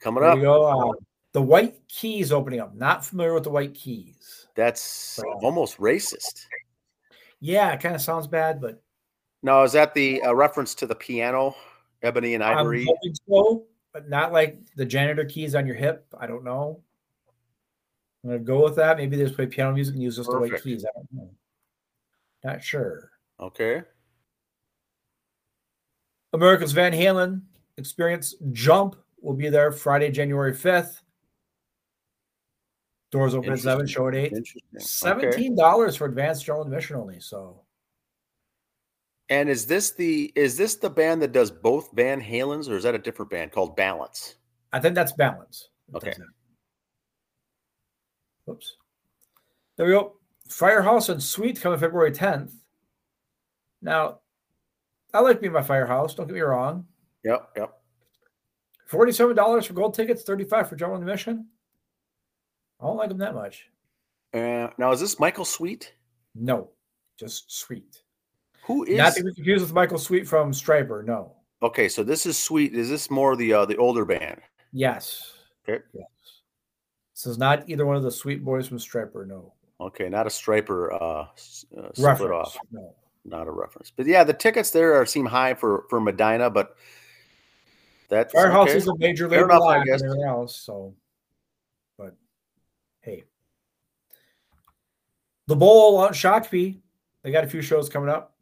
Coming 0.00 0.24
up. 0.24 0.40
go. 0.40 0.90
Uh, 0.90 0.92
the 1.32 1.42
White 1.42 1.86
Keys 1.88 2.32
opening 2.32 2.60
up. 2.60 2.74
Not 2.74 3.04
familiar 3.04 3.34
with 3.34 3.44
the 3.44 3.50
White 3.50 3.74
Keys. 3.74 4.46
That's 4.54 5.18
almost 5.42 5.78
racist. 5.78 6.46
Yeah, 7.40 7.72
it 7.72 7.80
kind 7.80 7.94
of 7.94 8.00
sounds 8.00 8.26
bad, 8.26 8.60
but 8.60 8.82
No, 9.42 9.62
is 9.62 9.72
that 9.72 9.92
the 9.94 10.22
uh, 10.22 10.34
reference 10.34 10.74
to 10.76 10.86
the 10.86 10.94
piano, 10.94 11.54
ebony 12.02 12.34
and 12.34 12.42
I'm 12.42 12.58
ivory? 12.58 12.84
hoping 12.86 13.14
so, 13.28 13.66
but 13.92 14.08
not 14.08 14.32
like 14.32 14.58
the 14.76 14.84
janitor 14.84 15.24
keys 15.24 15.54
on 15.54 15.66
your 15.66 15.76
hip. 15.76 16.06
I 16.18 16.26
don't 16.26 16.44
know. 16.44 16.80
I'm 18.24 18.30
gonna 18.30 18.42
go 18.42 18.64
with 18.64 18.76
that. 18.76 18.96
Maybe 18.96 19.16
they 19.16 19.24
just 19.24 19.36
play 19.36 19.46
piano 19.46 19.72
music 19.72 19.94
and 19.94 20.02
use 20.02 20.16
just 20.16 20.30
the 20.30 20.38
white 20.38 20.62
keys. 20.62 20.84
I 20.84 20.88
don't 20.94 21.08
know. 21.12 21.30
Not 22.44 22.62
sure. 22.62 23.10
Okay. 23.38 23.82
America's 26.36 26.72
Van 26.72 26.92
Halen 26.92 27.40
Experience 27.78 28.34
Jump 28.52 28.96
will 29.20 29.34
be 29.34 29.48
there 29.48 29.72
Friday, 29.72 30.10
January 30.10 30.52
5th. 30.52 31.00
Doors 33.10 33.34
open 33.34 33.52
at 33.52 33.60
seven, 33.60 33.86
show 33.86 34.08
at 34.08 34.14
eight. 34.14 34.34
Seventeen 34.78 35.56
dollars 35.56 35.96
for 35.96 36.06
advanced 36.06 36.44
general 36.44 36.64
admission 36.64 36.96
only. 36.96 37.20
So 37.20 37.62
And 39.30 39.48
is 39.48 39.64
this 39.64 39.92
the 39.92 40.32
is 40.34 40.56
this 40.56 40.74
the 40.74 40.90
band 40.90 41.22
that 41.22 41.32
does 41.32 41.50
both 41.50 41.90
Van 41.92 42.20
Halen's, 42.20 42.68
or 42.68 42.76
is 42.76 42.82
that 42.82 42.94
a 42.94 42.98
different 42.98 43.30
band 43.30 43.52
called 43.52 43.76
Balance? 43.76 44.36
I 44.72 44.80
think 44.80 44.94
that's 44.96 45.12
balance. 45.12 45.68
Okay. 45.94 46.12
Whoops. 48.44 48.76
There 49.76 49.86
we 49.86 49.92
go. 49.92 50.16
Firehouse 50.48 51.08
and 51.08 51.22
Sweet 51.22 51.60
coming 51.60 51.78
February 51.78 52.10
10th. 52.10 52.52
Now, 53.80 54.20
I 55.16 55.20
like 55.20 55.40
being 55.40 55.52
my 55.52 55.62
Firehouse. 55.62 56.14
Don't 56.14 56.26
get 56.26 56.34
me 56.34 56.40
wrong. 56.40 56.84
Yep, 57.24 57.50
yep. 57.56 57.72
Forty-seven 58.86 59.34
dollars 59.34 59.64
for 59.66 59.72
gold 59.72 59.94
tickets, 59.94 60.22
thirty-five 60.22 60.68
for 60.68 60.76
general 60.76 60.98
admission. 60.98 61.46
I 62.80 62.84
don't 62.86 62.96
like 62.96 63.08
them 63.08 63.18
that 63.18 63.34
much. 63.34 63.66
Uh, 64.34 64.68
now 64.78 64.92
is 64.92 65.00
this 65.00 65.18
Michael 65.18 65.44
Sweet? 65.46 65.94
No, 66.34 66.70
just 67.18 67.50
Sweet. 67.50 68.02
Who 68.64 68.84
is 68.84 68.98
Not 68.98 69.14
to 69.14 69.24
be 69.24 69.32
confused 69.32 69.62
with 69.62 69.72
Michael 69.72 69.98
Sweet 69.98 70.28
from 70.28 70.52
Stryper. 70.52 71.04
No. 71.04 71.36
okay? 71.62 71.88
So 71.88 72.02
this 72.02 72.26
is 72.26 72.36
Sweet. 72.36 72.74
Is 72.74 72.90
this 72.90 73.10
more 73.10 73.34
the 73.36 73.52
uh, 73.54 73.64
the 73.64 73.76
older 73.76 74.04
band? 74.04 74.40
Yes. 74.72 75.32
Okay. 75.66 75.82
Yes. 75.94 76.06
This 77.14 77.26
is 77.26 77.38
not 77.38 77.66
either 77.70 77.86
one 77.86 77.96
of 77.96 78.02
the 78.02 78.10
Sweet 78.10 78.44
Boys 78.44 78.68
from 78.68 78.78
Stryper. 78.78 79.26
No. 79.26 79.54
Okay, 79.80 80.08
not 80.08 80.26
a 80.26 80.30
stryper 80.30 80.92
uh, 80.92 81.20
uh, 81.20 81.26
split 81.34 81.90
Reference. 81.98 82.32
off, 82.32 82.58
No. 82.72 82.94
Not 83.28 83.48
a 83.48 83.50
reference. 83.50 83.90
But 83.94 84.06
yeah, 84.06 84.24
the 84.24 84.32
tickets 84.32 84.70
there 84.70 84.94
are, 84.94 85.06
seem 85.06 85.26
high 85.26 85.54
for 85.54 85.84
for 85.88 86.00
Medina, 86.00 86.50
but 86.50 86.76
that's 88.08 88.32
Firehouse 88.32 88.68
okay. 88.68 88.78
is 88.78 88.88
a 88.88 88.96
major 88.98 89.28
label 89.28 89.44
enough, 89.46 89.62
I 89.62 89.76
act 89.78 89.86
guess. 89.86 90.00
and 90.00 90.10
everything 90.10 90.28
else. 90.28 90.56
So, 90.56 90.94
but 91.98 92.14
hey, 93.00 93.24
the 95.46 95.56
Bowl 95.56 96.00
out 96.00 96.08
in 96.08 96.14
Shakopee, 96.14 96.78
they 97.22 97.30
got 97.32 97.44
a 97.44 97.48
few 97.48 97.62
shows 97.62 97.88
coming 97.88 98.08
up. 98.08 98.34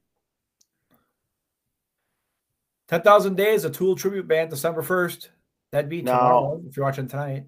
Ten 2.88 3.02
thousand 3.02 3.36
days, 3.36 3.64
a 3.64 3.70
Tool 3.70 3.96
tribute 3.96 4.28
band, 4.28 4.50
December 4.50 4.82
first. 4.82 5.30
That'd 5.72 5.90
be 5.90 6.02
Now- 6.02 6.18
tomorrow 6.18 6.62
if 6.68 6.76
you're 6.76 6.84
watching 6.86 7.08
tonight. 7.08 7.44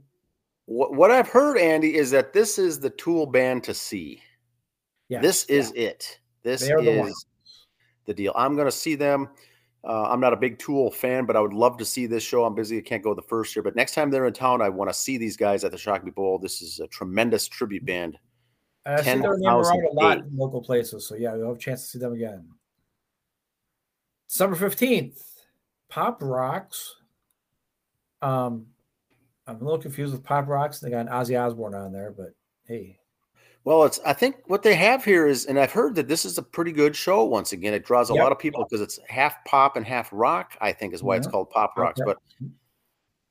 What, 0.69 0.95
what 0.95 1.13
I've 1.13 1.29
heard, 1.29 1.59
Andy, 1.59 1.95
is 1.95 2.11
that 2.11 2.33
this 2.33 2.59
is 2.59 2.81
the 2.81 2.91
Tool 2.91 3.27
band 3.27 3.63
to 3.65 3.75
see. 3.75 4.21
Yeah, 5.09 5.21
This 5.21 5.45
is 5.45 5.73
it. 5.77 6.19
This 6.47 6.71
are 6.71 6.81
the 6.81 7.03
is 7.03 7.27
the 8.05 8.15
deal. 8.15 8.33
I'm 8.37 8.55
going 8.55 8.69
to 8.69 8.73
see 8.73 8.95
them. 8.95 9.29
Uh, 9.83 10.05
I'm 10.05 10.21
not 10.21 10.33
a 10.33 10.37
big 10.37 10.59
Tool 10.59 10.93
fan, 10.93 11.27
but 11.27 11.37
I 11.37 11.41
would 11.41 11.53
love 11.53 11.77
to 11.79 11.85
see 11.85 12.07
this 12.07 12.23
show. 12.23 12.45
I'm 12.45 12.55
busy. 12.55 12.79
I 12.79 12.81
can't 12.81 13.03
go 13.03 13.15
the 13.15 13.23
first 13.23 13.55
year, 13.57 13.65
but 13.65 13.75
next 13.75 13.95
time 13.95 14.11
they're 14.11 14.27
in 14.27 14.33
town, 14.33 14.63
I 14.63 14.69
want 14.69 14.89
to 14.89 14.95
see 14.95 15.19
these 15.19 15.37
guys 15.37 15.65
at 15.65 15.73
the 15.73 15.77
Shakopee 15.77 16.15
Bowl. 16.15 16.39
This 16.39 16.63
is 16.63 16.79
a 16.79 16.87
tremendous 16.87 17.49
tribute 17.49 17.85
band. 17.85 18.17
And 18.85 19.01
I 19.01 19.03
see 19.03 19.21
their 19.21 19.37
name 19.37 19.49
around 19.49 19.85
a 19.85 19.93
lot 19.93 20.19
in 20.19 20.37
local 20.37 20.63
places. 20.63 21.09
So 21.09 21.17
yeah, 21.17 21.35
we'll 21.35 21.49
have 21.49 21.57
a 21.57 21.59
chance 21.59 21.83
to 21.83 21.89
see 21.89 21.99
them 21.99 22.13
again. 22.13 22.49
December 24.29 24.55
fifteenth, 24.55 25.21
Pop 25.89 26.19
Rocks. 26.21 26.95
Um, 28.23 28.67
I'm 29.49 29.57
a 29.57 29.65
little 29.65 29.79
confused 29.79 30.13
with 30.13 30.23
Pop 30.23 30.47
Rocks. 30.47 30.79
They 30.79 30.91
got 30.91 31.07
an 31.07 31.13
Ozzy 31.13 31.41
Osbourne 31.41 31.75
on 31.75 31.93
there, 31.93 32.15
but 32.17 32.31
hey, 32.67 32.99
Well, 33.67 33.83
it's 33.83 33.99
I 34.07 34.13
think 34.13 34.37
what 34.47 34.63
they 34.63 34.77
have 34.77 35.05
here 35.05 35.27
is, 35.27 35.45
and 35.47 35.59
I've 35.59 35.73
heard 35.73 35.97
that 35.97 36.07
this 36.07 36.25
is 36.25 36.39
a 36.39 36.43
pretty 36.43 36.71
good 36.71 36.95
show. 36.95 37.25
Once 37.25 37.53
again, 37.53 37.75
it 37.75 37.85
draws 37.85 38.11
a 38.11 38.15
Yep. 38.15 38.23
lot 38.23 38.31
of 38.31 38.39
people 38.39 38.63
because 38.65 38.81
it's 38.81 39.01
half 39.09 39.45
pop 39.45 39.77
and 39.77 39.85
half 39.85 40.09
rock. 40.13 40.57
I 40.61 40.71
think 40.73 40.95
is 40.95 41.03
why 41.03 41.17
it's 41.17 41.27
called 41.27 41.51
Pop 41.51 41.77
Rocks. 41.77 42.01
Okay. 42.01 42.13
But 42.41 42.49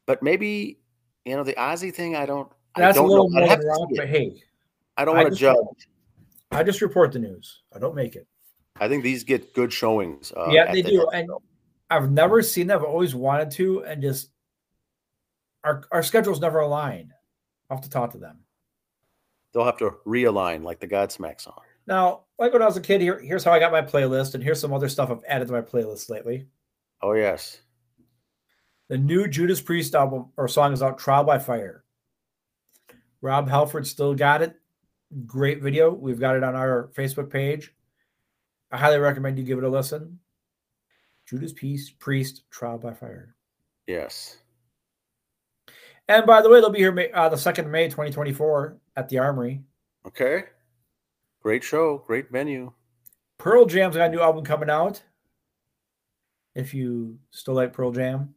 but 0.06 0.22
maybe 0.22 0.78
you 1.24 1.38
know 1.38 1.44
the 1.46 1.54
Ozzy 1.54 1.94
thing. 1.96 2.18
I 2.18 2.26
don't. 2.26 2.52
I 2.76 2.82
that's 2.82 2.98
a 2.98 3.00
don't 3.00 3.10
little 3.10 3.30
know. 3.30 3.46
More 3.46 3.58
rock. 3.58 3.90
But 3.96 4.10
hey, 4.10 4.44
I 4.98 5.06
don't 5.06 5.16
want 5.16 5.30
to 5.30 5.36
judge. 5.36 5.56
I 6.52 6.64
just 6.64 6.82
report 6.82 7.14
the 7.14 7.20
news. 7.20 7.62
I 7.74 7.80
don't 7.80 7.96
make 7.96 8.18
it. 8.18 8.28
I 8.76 8.90
think 8.90 9.04
these 9.06 9.24
get 9.24 9.54
good 9.54 9.72
showings. 9.72 10.34
Uh, 10.36 10.50
yeah, 10.50 10.70
they 10.70 10.82
the- 10.82 10.90
do. 10.90 11.08
And 11.14 11.30
I've 11.90 12.12
never 12.12 12.42
seen 12.42 12.68
them. 12.68 12.80
I've 12.80 12.86
always 12.86 13.16
wanted 13.16 13.52
to, 13.52 13.86
and 13.86 14.02
just 14.02 14.32
our 15.64 15.86
our 15.94 16.04
schedules 16.04 16.42
never 16.42 16.60
align. 16.60 17.14
I'll 17.70 17.78
have 17.78 17.84
to 17.86 17.90
talk 17.90 18.12
to 18.12 18.18
them. 18.18 18.40
They'll 19.56 19.64
have 19.64 19.78
to 19.78 19.96
realign 20.06 20.64
like 20.64 20.82
the 20.82 20.88
Godsmack 20.88 21.40
song. 21.40 21.62
Now, 21.88 22.24
like 22.38 22.52
when 22.52 22.62
I 22.62 22.66
was 22.66 22.76
a 22.76 22.82
kid, 22.82 23.00
here, 23.00 23.20
here's 23.20 23.46
how 23.46 23.54
I 23.54 23.60
got 23.60 23.72
my 23.72 23.82
playlist, 23.82 24.36
and 24.36 24.44
here's 24.44 24.60
some 24.60 24.74
other 24.74 24.90
stuff 24.90 25.10
I've 25.10 25.24
added 25.26 25.48
to 25.48 25.54
my 25.54 25.62
playlist 25.62 26.10
lately. 26.10 26.48
Oh 27.02 27.14
yes. 27.14 27.62
The 28.90 28.98
new 28.98 29.30
Judas 29.30 29.62
Priest 29.62 29.96
album 29.96 30.26
or 30.36 30.50
song 30.50 30.74
is 30.74 30.84
out, 30.84 30.98
Trial 30.98 31.24
by 31.24 31.40
Fire. 31.40 31.86
Rob 33.22 33.48
Halford 33.48 33.88
still 33.88 34.14
got 34.14 34.42
it. 34.42 34.60
Great 35.26 35.62
video. 35.62 35.90
We've 35.90 36.20
got 36.20 36.36
it 36.36 36.44
on 36.44 36.54
our 36.54 36.92
Facebook 36.94 37.30
page. 37.30 37.74
I 38.72 38.78
highly 38.78 38.98
recommend 38.98 39.38
you 39.38 39.46
give 39.46 39.58
it 39.58 39.64
a 39.64 39.70
listen. 39.70 40.20
Judas 41.30 41.54
Priest, 41.54 41.98
Priest, 42.00 42.44
Trial 42.52 42.78
by 42.78 42.94
Fire. 42.94 43.36
Yes. 43.88 44.38
And 46.10 46.26
by 46.26 46.42
the 46.42 46.50
way, 46.50 46.60
they'll 46.60 46.70
be 46.72 46.80
here 46.80 46.92
May, 46.92 47.10
uh, 47.12 47.30
the 47.30 47.38
2nd 47.38 47.60
of 47.60 47.72
May, 47.72 47.86
2024 47.86 48.80
at 48.96 49.10
the 49.10 49.20
Armory. 49.20 49.64
Okay. 50.08 50.44
Great 51.42 51.64
show. 51.64 52.04
Great 52.08 52.32
venue. 52.32 52.72
Pearl 53.38 53.66
Jam's 53.66 53.96
got 53.96 54.10
a 54.10 54.12
new 54.12 54.22
album 54.22 54.44
coming 54.44 54.70
out. 54.70 55.02
If 56.56 56.74
you 56.74 57.20
still 57.32 57.54
like 57.54 57.74
Pearl 57.74 57.92
Jam. 57.92 58.34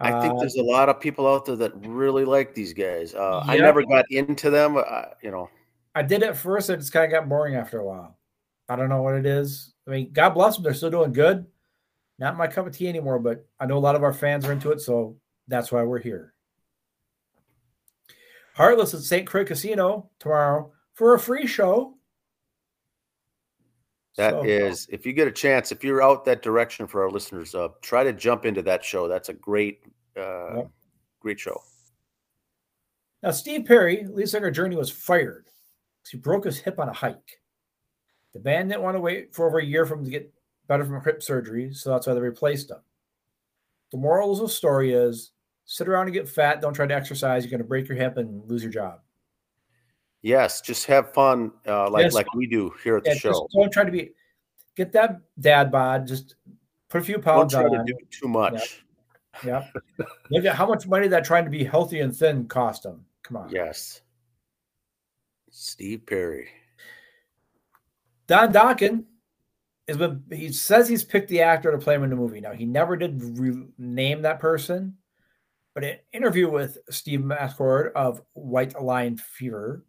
I 0.00 0.20
think 0.20 0.34
Uh, 0.34 0.40
there's 0.40 0.56
a 0.56 0.62
lot 0.62 0.88
of 0.88 1.00
people 1.00 1.26
out 1.26 1.46
there 1.46 1.56
that 1.56 1.72
really 1.86 2.24
like 2.24 2.54
these 2.54 2.72
guys. 2.72 3.14
Uh, 3.14 3.42
I 3.46 3.56
never 3.58 3.82
got 3.82 4.04
into 4.10 4.50
them. 4.50 4.76
Uh, 4.76 5.04
you 5.22 5.30
know, 5.30 5.48
I 5.94 6.02
did 6.02 6.22
at 6.22 6.36
first, 6.36 6.68
and 6.68 6.78
it's 6.78 6.90
kind 6.90 7.04
of 7.06 7.10
got 7.10 7.28
boring 7.28 7.54
after 7.54 7.78
a 7.78 7.84
while. 7.84 8.18
I 8.68 8.76
don't 8.76 8.88
know 8.90 9.02
what 9.02 9.14
it 9.14 9.24
is. 9.24 9.72
I 9.86 9.90
mean, 9.90 10.12
God 10.12 10.30
bless 10.30 10.56
them; 10.56 10.64
they're 10.64 10.74
still 10.74 10.90
doing 10.90 11.12
good. 11.12 11.46
Not 12.18 12.36
my 12.36 12.46
cup 12.46 12.66
of 12.66 12.76
tea 12.76 12.88
anymore, 12.88 13.18
but 13.18 13.46
I 13.60 13.66
know 13.66 13.76
a 13.76 13.78
lot 13.78 13.94
of 13.94 14.02
our 14.02 14.12
fans 14.12 14.44
are 14.44 14.52
into 14.52 14.70
it, 14.70 14.80
so 14.80 15.16
that's 15.48 15.72
why 15.72 15.82
we're 15.82 16.00
here. 16.00 16.34
Heartless 18.56 18.94
at 18.94 19.00
St. 19.00 19.26
Croix 19.26 19.44
Casino 19.44 20.08
tomorrow 20.18 20.72
for 20.94 21.14
a 21.14 21.18
free 21.20 21.46
show. 21.46 21.98
That 24.16 24.30
So, 24.30 24.44
is, 24.44 24.88
if 24.90 25.04
you 25.04 25.12
get 25.12 25.28
a 25.28 25.32
chance, 25.32 25.72
if 25.72 25.84
you're 25.84 26.02
out 26.02 26.24
that 26.24 26.40
direction 26.40 26.86
for 26.86 27.02
our 27.02 27.10
listeners, 27.10 27.54
uh, 27.54 27.68
try 27.82 28.02
to 28.02 28.14
jump 28.14 28.46
into 28.46 28.62
that 28.62 28.82
show. 28.82 29.08
That's 29.08 29.28
a 29.28 29.34
great, 29.34 29.82
uh, 30.16 30.56
Yep. 30.56 30.70
great 31.20 31.38
show. 31.38 31.60
Now, 33.22 33.32
Steve 33.32 33.66
Perry, 33.66 34.06
lead 34.06 34.28
singer 34.30 34.50
Journey, 34.50 34.74
was 34.76 34.90
fired 34.90 35.50
because 35.98 36.12
he 36.12 36.16
broke 36.16 36.46
his 36.46 36.58
hip 36.58 36.78
on 36.78 36.88
a 36.88 36.94
hike. 36.94 37.42
The 38.32 38.40
band 38.40 38.70
didn't 38.70 38.84
want 38.84 38.96
to 38.96 39.00
wait 39.00 39.34
for 39.34 39.46
over 39.46 39.58
a 39.58 39.64
year 39.64 39.84
for 39.84 39.94
him 39.96 40.04
to 40.04 40.10
get 40.10 40.32
better 40.66 40.84
from 40.86 41.02
hip 41.04 41.22
surgery, 41.22 41.74
so 41.74 41.90
that's 41.90 42.06
why 42.06 42.14
they 42.14 42.20
replaced 42.20 42.70
him. 42.70 42.80
The 43.92 43.98
moral 43.98 44.32
of 44.32 44.38
the 44.38 44.48
story 44.48 44.94
is 44.94 45.32
sit 45.66 45.88
around 45.88 46.06
and 46.06 46.14
get 46.14 46.28
fat, 46.28 46.60
don't 46.60 46.72
try 46.72 46.86
to 46.86 46.94
exercise, 46.94 47.44
you're 47.44 47.50
going 47.50 47.58
to 47.58 47.64
break 47.64 47.88
your 47.88 47.98
hip 47.98 48.16
and 48.16 48.48
lose 48.48 48.62
your 48.62 48.72
job. 48.72 49.00
Yes, 50.22 50.60
just 50.60 50.86
have 50.86 51.12
fun, 51.12 51.52
uh, 51.66 51.90
like 51.90 52.04
Yes. 52.04 52.14
like 52.14 52.32
we 52.34 52.46
do 52.46 52.72
here 52.82 52.96
at 52.96 53.04
the 53.04 53.14
show. 53.14 53.30
just 53.30 53.42
don't 53.54 53.72
try 53.72 53.84
to 53.84 53.92
be, 53.92 54.12
get 54.76 54.92
that 54.92 55.20
dad 55.38 55.70
bod, 55.70 56.06
just 56.06 56.36
put 56.88 57.00
a 57.00 57.04
few 57.04 57.18
pounds 57.18 57.52
Don't 57.52 57.62
try 57.62 57.70
to 57.70 57.78
on. 57.80 57.84
do 57.86 57.96
too 58.10 58.28
much. 58.28 58.84
Yeah. 59.44 59.66
Look 60.30 60.44
at 60.46 60.54
how 60.54 60.66
much 60.66 60.86
money 60.86 61.08
that 61.08 61.24
trying 61.24 61.44
to 61.44 61.50
be 61.50 61.62
healthy 61.62 62.00
and 62.00 62.16
thin 62.16 62.46
cost 62.46 62.86
him. 62.86 63.04
Come 63.22 63.36
on. 63.36 63.50
Yes. 63.50 64.00
Steve 65.50 66.06
Perry. 66.06 66.48
Don 68.26 68.52
Dokken 68.52 69.04
is 69.86 69.96
been 69.96 70.22
he 70.32 70.50
says 70.52 70.88
he's 70.88 71.04
picked 71.04 71.28
the 71.28 71.42
actor 71.42 71.70
to 71.70 71.78
play 71.78 71.94
him 71.94 72.02
in 72.02 72.10
the 72.10 72.16
movie. 72.16 72.40
Now 72.40 72.52
he 72.52 72.64
never 72.64 72.96
did 72.96 73.20
re- 73.38 73.66
name 73.78 74.22
that 74.22 74.40
person, 74.40 74.96
but 75.76 75.84
an 75.84 75.98
interview 76.14 76.50
with 76.50 76.78
Steve 76.88 77.20
Mascord 77.20 77.92
of 77.92 78.22
White 78.32 78.80
Line 78.80 79.18
Fever, 79.18 79.84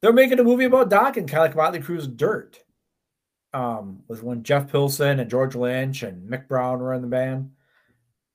they're 0.00 0.12
making 0.12 0.38
a 0.38 0.44
movie 0.44 0.66
about 0.66 0.88
Dokken, 0.88 1.26
kind 1.26 1.34
of 1.34 1.38
like 1.38 1.56
Motley 1.56 1.80
Crue's 1.80 2.06
Dirt. 2.06 2.60
Um, 3.52 4.04
with 4.06 4.22
when 4.22 4.44
Jeff 4.44 4.70
Pilson 4.70 5.18
and 5.18 5.28
George 5.28 5.56
Lynch 5.56 6.04
and 6.04 6.30
Mick 6.30 6.46
Brown 6.46 6.78
were 6.78 6.94
in 6.94 7.02
the 7.02 7.08
band. 7.08 7.50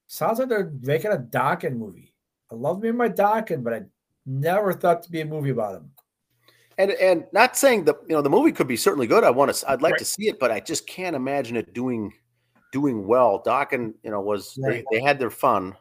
Sounds 0.08 0.40
like 0.40 0.50
they're 0.50 0.74
making 0.82 1.12
a 1.14 1.18
Dokken 1.18 1.78
movie. 1.78 2.14
I 2.52 2.56
love 2.56 2.82
me 2.82 2.90
and 2.90 2.98
my 2.98 3.08
Dokken, 3.08 3.64
but 3.64 3.74
I 3.74 3.84
never 4.26 4.74
thought 4.74 5.04
to 5.04 5.12
be 5.12 5.22
a 5.22 5.26
movie 5.26 5.52
about 5.52 5.76
him. 5.76 5.92
And 6.78 6.92
and 6.92 7.24
not 7.32 7.56
saying 7.56 7.86
the 7.86 7.94
you 8.10 8.16
know 8.16 8.22
the 8.22 8.30
movie 8.30 8.52
could 8.52 8.68
be 8.68 8.76
certainly 8.76 9.08
good. 9.08 9.24
I 9.24 9.30
want 9.30 9.54
to 9.54 9.70
I'd 9.72 9.82
like 9.82 9.94
Right. 9.94 10.00
to 10.00 10.06
see 10.06 10.28
it, 10.28 10.40
but 10.40 10.52
I 10.52 10.60
just 10.60 10.88
can't 10.88 11.16
imagine 11.16 11.56
it 11.56 11.74
doing 11.74 12.12
doing 12.74 13.08
well. 13.08 13.42
Dokken 13.46 13.94
you 14.04 14.12
know 14.12 14.20
was 14.20 14.58
Right. 14.62 14.84
they, 14.92 15.00
they 15.00 15.06
had 15.06 15.18
their 15.18 15.30
fun 15.30 15.78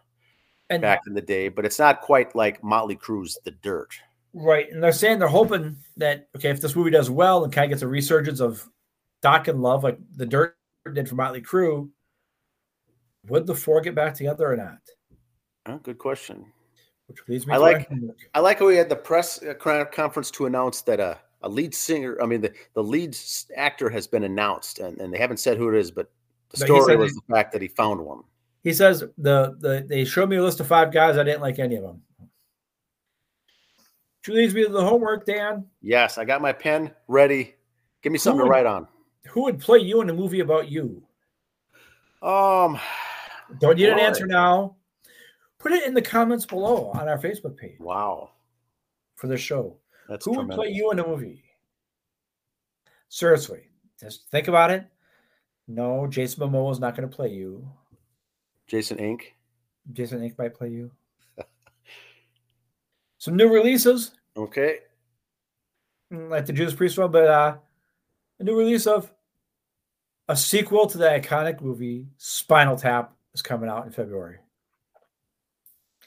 And 0.70 0.80
back 0.80 1.00
in 1.06 1.14
the 1.14 1.20
day, 1.20 1.48
but 1.48 1.64
it's 1.66 1.78
not 1.78 2.00
quite 2.00 2.34
like 2.34 2.62
Motley 2.62 2.96
Crue's 2.96 3.36
The 3.44 3.50
Dirt. 3.50 3.90
Right. 4.32 4.70
And 4.70 4.82
they're 4.82 4.92
saying 4.92 5.18
they're 5.18 5.26
hoping 5.28 5.76
that, 5.96 6.28
okay, 6.36 6.50
if 6.50 6.60
this 6.60 6.76
movie 6.76 6.90
does 6.92 7.10
well 7.10 7.42
and 7.44 7.52
kind 7.52 7.64
of 7.64 7.70
gets 7.70 7.82
a 7.82 7.88
resurgence 7.88 8.40
of 8.40 8.68
Dokken 9.22 9.60
Love, 9.60 9.82
like 9.82 9.98
the 10.16 10.24
Dirt 10.26 10.56
did 10.94 11.08
for 11.08 11.16
Motley 11.16 11.42
Crue, 11.42 11.90
would 13.28 13.46
the 13.46 13.54
four 13.54 13.80
get 13.80 13.94
back 13.94 14.14
together 14.14 14.50
or 14.52 14.56
not? 14.56 14.78
Oh, 15.66 15.78
good 15.78 15.98
question. 15.98 16.46
Which 17.06 17.18
leads 17.28 17.46
me 17.46 17.54
I 17.54 17.56
to 17.56 17.62
like- 17.62 17.90
I 18.34 18.40
like 18.40 18.60
how 18.60 18.66
we 18.66 18.76
had 18.76 18.88
the 18.88 18.96
press 18.96 19.42
uh, 19.42 19.54
conference 19.92 20.30
to 20.32 20.46
announce 20.46 20.82
that 20.82 21.00
a, 21.00 21.18
a 21.42 21.48
lead 21.48 21.74
singer, 21.74 22.16
I 22.22 22.26
mean, 22.26 22.40
the, 22.40 22.52
the 22.74 22.82
lead 22.82 23.16
actor 23.56 23.90
has 23.90 24.06
been 24.06 24.22
announced, 24.22 24.78
and, 24.78 24.98
and 25.00 25.12
they 25.12 25.18
haven't 25.18 25.38
said 25.38 25.58
who 25.58 25.68
it 25.74 25.78
is, 25.78 25.90
but 25.90 26.10
the 26.50 26.58
But 26.58 26.66
story 26.66 26.96
was 26.96 27.10
he- 27.12 27.18
the 27.26 27.34
fact 27.34 27.52
that 27.52 27.62
he 27.62 27.68
found 27.68 28.00
one. 28.00 28.22
He 28.62 28.72
says 28.72 29.00
the, 29.16 29.56
the 29.58 29.86
they 29.88 30.04
showed 30.04 30.28
me 30.28 30.36
a 30.36 30.42
list 30.42 30.60
of 30.60 30.66
five 30.66 30.92
guys. 30.92 31.16
I 31.16 31.22
didn't 31.22 31.40
like 31.40 31.58
any 31.58 31.76
of 31.76 31.82
them. 31.82 32.02
Which 34.26 34.36
leads 34.36 34.54
me 34.54 34.64
to 34.64 34.70
the 34.70 34.84
homework, 34.84 35.24
Dan. 35.24 35.64
Yes, 35.80 36.18
I 36.18 36.26
got 36.26 36.42
my 36.42 36.52
pen 36.52 36.92
ready. 37.08 37.54
Give 38.02 38.12
me 38.12 38.18
something 38.18 38.44
to 38.44 38.50
write 38.50 38.66
on. 38.66 38.86
Who 39.28 39.44
would 39.44 39.60
play 39.60 39.78
you 39.78 40.02
in 40.02 40.10
a 40.10 40.14
movie 40.14 40.40
about 40.40 40.70
you? 40.70 41.02
Um, 42.22 42.78
Don't 43.60 43.76
need 43.76 43.88
an 43.88 43.98
answer 43.98 44.26
now. 44.26 44.76
Put 45.58 45.72
it 45.72 45.86
in 45.86 45.94
the 45.94 46.02
comments 46.02 46.44
below 46.44 46.90
on 46.94 47.08
our 47.08 47.18
Facebook 47.18 47.56
page 47.56 47.78
wow, 47.80 48.30
for 49.14 49.26
the 49.26 49.36
show. 49.36 49.76
that's 50.08 50.24
Who 50.24 50.32
would 50.32 50.50
play 50.50 50.68
you 50.68 50.90
in 50.90 50.98
a 50.98 51.06
movie? 51.06 51.44
Seriously, 53.08 53.60
just 53.98 54.28
think 54.30 54.48
about 54.48 54.70
it. 54.70 54.86
No, 55.68 56.06
Jason 56.06 56.42
Momoa 56.42 56.72
is 56.72 56.80
not 56.80 56.96
going 56.96 57.08
to 57.08 57.14
play 57.14 57.28
you. 57.28 57.70
Jason 58.70 58.98
Inc. 58.98 59.22
Jason 59.92 60.22
Ink 60.22 60.38
might 60.38 60.54
play 60.54 60.68
you. 60.68 60.92
Some 63.18 63.36
new 63.36 63.48
releases, 63.52 64.12
Okay, 64.36 64.78
mm, 66.12 66.30
like 66.30 66.46
the 66.46 66.52
Judas 66.52 66.72
Priest 66.74 66.96
one, 66.96 67.10
but 67.10 67.26
uh, 67.26 67.56
a 68.38 68.44
new 68.44 68.56
release 68.56 68.86
of 68.86 69.10
a 70.28 70.36
sequel 70.36 70.86
to 70.86 70.96
the 70.98 71.06
iconic 71.08 71.60
movie 71.60 72.06
Spinal 72.16 72.76
Tap 72.76 73.12
is 73.34 73.42
coming 73.42 73.68
out 73.68 73.86
in 73.86 73.92
February. 73.92 74.38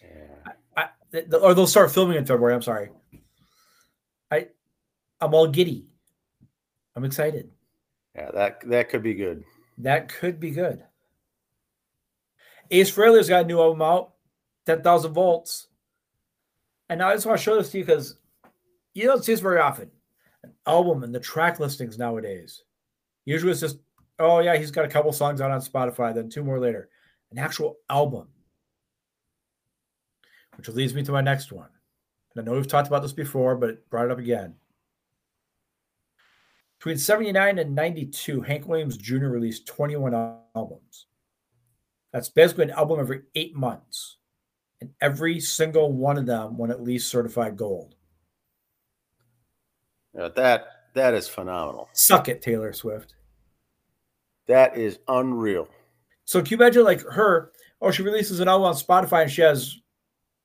yeah. 0.01 0.53
I, 0.77 0.87
th- 1.11 1.25
or 1.41 1.53
they'll 1.53 1.67
start 1.67 1.91
filming 1.91 2.17
in 2.17 2.25
February. 2.25 2.55
I'm 2.55 2.61
sorry. 2.61 2.89
I, 4.31 4.47
I'm 5.19 5.33
all 5.33 5.47
giddy. 5.47 5.85
I'm 6.95 7.03
excited. 7.03 7.51
yeah, 8.15 8.31
that 8.31 8.61
that 8.69 8.87
could 8.89 9.03
be 9.03 9.13
good. 9.15 9.43
That 9.79 10.07
could 10.07 10.39
be 10.39 10.51
good. 10.51 10.81
Ace 12.71 12.91
Frehley's 12.91 13.29
got 13.29 13.43
a 13.43 13.47
new 13.47 13.59
album 13.59 13.81
out, 13.81 14.13
10,000 14.65 15.13
volts. 15.13 15.67
And 16.89 17.01
I 17.01 17.13
just 17.13 17.25
want 17.25 17.37
to 17.37 17.43
show 17.43 17.55
this 17.55 17.71
to 17.71 17.79
you 17.79 17.85
because 17.85 18.17
you 18.93 19.05
don't 19.05 19.23
see 19.23 19.33
this 19.33 19.39
very 19.39 19.59
often. 19.59 19.89
An 20.43 20.53
album 20.67 21.03
and 21.03 21.13
the 21.13 21.19
track 21.19 21.59
listings 21.59 21.97
nowadays. 21.97 22.63
Usually 23.25 23.51
it's 23.51 23.61
just, 23.61 23.77
oh, 24.19 24.39
yeah, 24.39 24.57
he's 24.57 24.71
got 24.71 24.85
a 24.85 24.89
couple 24.89 25.11
songs 25.13 25.41
out 25.41 25.51
on 25.51 25.61
Spotify, 25.61 26.13
then 26.13 26.29
two 26.29 26.43
more 26.43 26.59
later. 26.59 26.89
An 27.31 27.39
actual 27.39 27.77
album. 27.89 28.27
Which 30.57 30.69
leads 30.69 30.93
me 30.93 31.03
to 31.03 31.11
my 31.11 31.21
next 31.21 31.51
one. 31.51 31.69
And 32.35 32.41
I 32.41 32.45
know 32.45 32.57
we've 32.57 32.67
talked 32.67 32.87
about 32.87 33.01
this 33.01 33.13
before, 33.13 33.55
but 33.55 33.69
it 33.69 33.89
brought 33.89 34.05
it 34.05 34.11
up 34.11 34.19
again. 34.19 34.55
Between 36.79 36.97
79 36.97 37.59
and 37.59 37.75
92, 37.75 38.41
Hank 38.41 38.67
Williams 38.67 38.97
Jr. 38.97 39.27
released 39.27 39.67
21 39.67 40.13
albums. 40.53 41.07
That's 42.13 42.29
basically 42.29 42.65
an 42.65 42.71
album 42.71 42.99
every 42.99 43.23
eight 43.35 43.55
months. 43.55 44.17
And 44.79 44.91
every 45.01 45.39
single 45.39 45.91
one 45.91 46.17
of 46.17 46.25
them 46.25 46.57
won 46.57 46.69
at 46.69 46.83
least 46.83 47.09
certified 47.09 47.57
gold. 47.57 47.95
Yeah, 50.15 50.29
that 50.35 50.67
that 50.93 51.15
is 51.15 51.27
phenomenal. 51.27 51.89
Suck 51.93 52.29
it, 52.29 52.41
Taylor 52.41 52.71
Swift. 52.71 53.15
That 54.47 54.77
is 54.77 54.99
unreal. 55.07 55.67
So 56.25 56.41
can 56.41 56.51
you 56.51 56.57
imagine 56.57 56.83
like 56.83 57.01
her? 57.01 57.51
Oh, 57.81 57.91
she 57.91 58.03
releases 58.03 58.39
an 58.39 58.47
album 58.47 58.67
on 58.67 58.75
Spotify 58.75 59.23
and 59.23 59.31
she 59.31 59.41
has, 59.41 59.75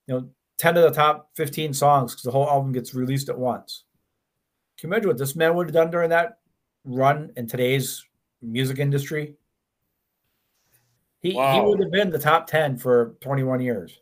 you 0.07 0.15
know, 0.15 0.29
10 0.59 0.77
of 0.77 0.83
the 0.83 0.91
top 0.91 1.31
15 1.37 1.73
songs 1.73 2.13
because 2.13 2.25
the 2.25 2.31
whole 2.31 2.49
album 2.49 2.73
gets 2.73 2.95
released 2.95 3.29
at 3.29 3.39
once. 3.39 3.85
Can 4.79 4.89
you 4.89 4.95
imagine 4.95 5.09
what 5.09 5.19
this 5.19 5.37
man 5.37 5.55
would 5.55 5.67
have 5.67 5.75
done 5.75 5.91
during 5.91 6.11
that 6.11 6.39
run 6.85 7.33
in 7.37 7.47
today's 7.47 8.05
music 8.41 8.79
industry? 8.79 9.37
He, 11.21 11.33
he 11.33 11.61
would 11.61 11.81
have 11.81 11.91
been 11.91 12.11
the 12.11 12.19
top 12.19 12.47
10 12.47 12.77
for 12.77 13.17
21 13.21 13.61
years. 13.61 14.01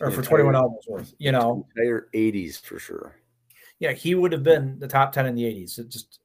Or 0.00 0.10
for 0.10 0.22
21 0.22 0.54
albums 0.54 0.84
worth, 0.88 1.14
you 1.18 1.32
know. 1.32 1.66
Entire 1.76 2.08
eighties 2.14 2.58
for 2.58 2.78
sure. 2.78 3.16
Yeah, 3.78 3.92
he 3.92 4.14
would 4.14 4.32
have 4.32 4.42
been 4.42 4.78
the 4.78 4.88
top 4.88 5.12
10 5.12 5.26
in 5.26 5.34
the 5.34 5.44
80s. 5.44 5.78
It 5.78 5.88
just 5.88 6.20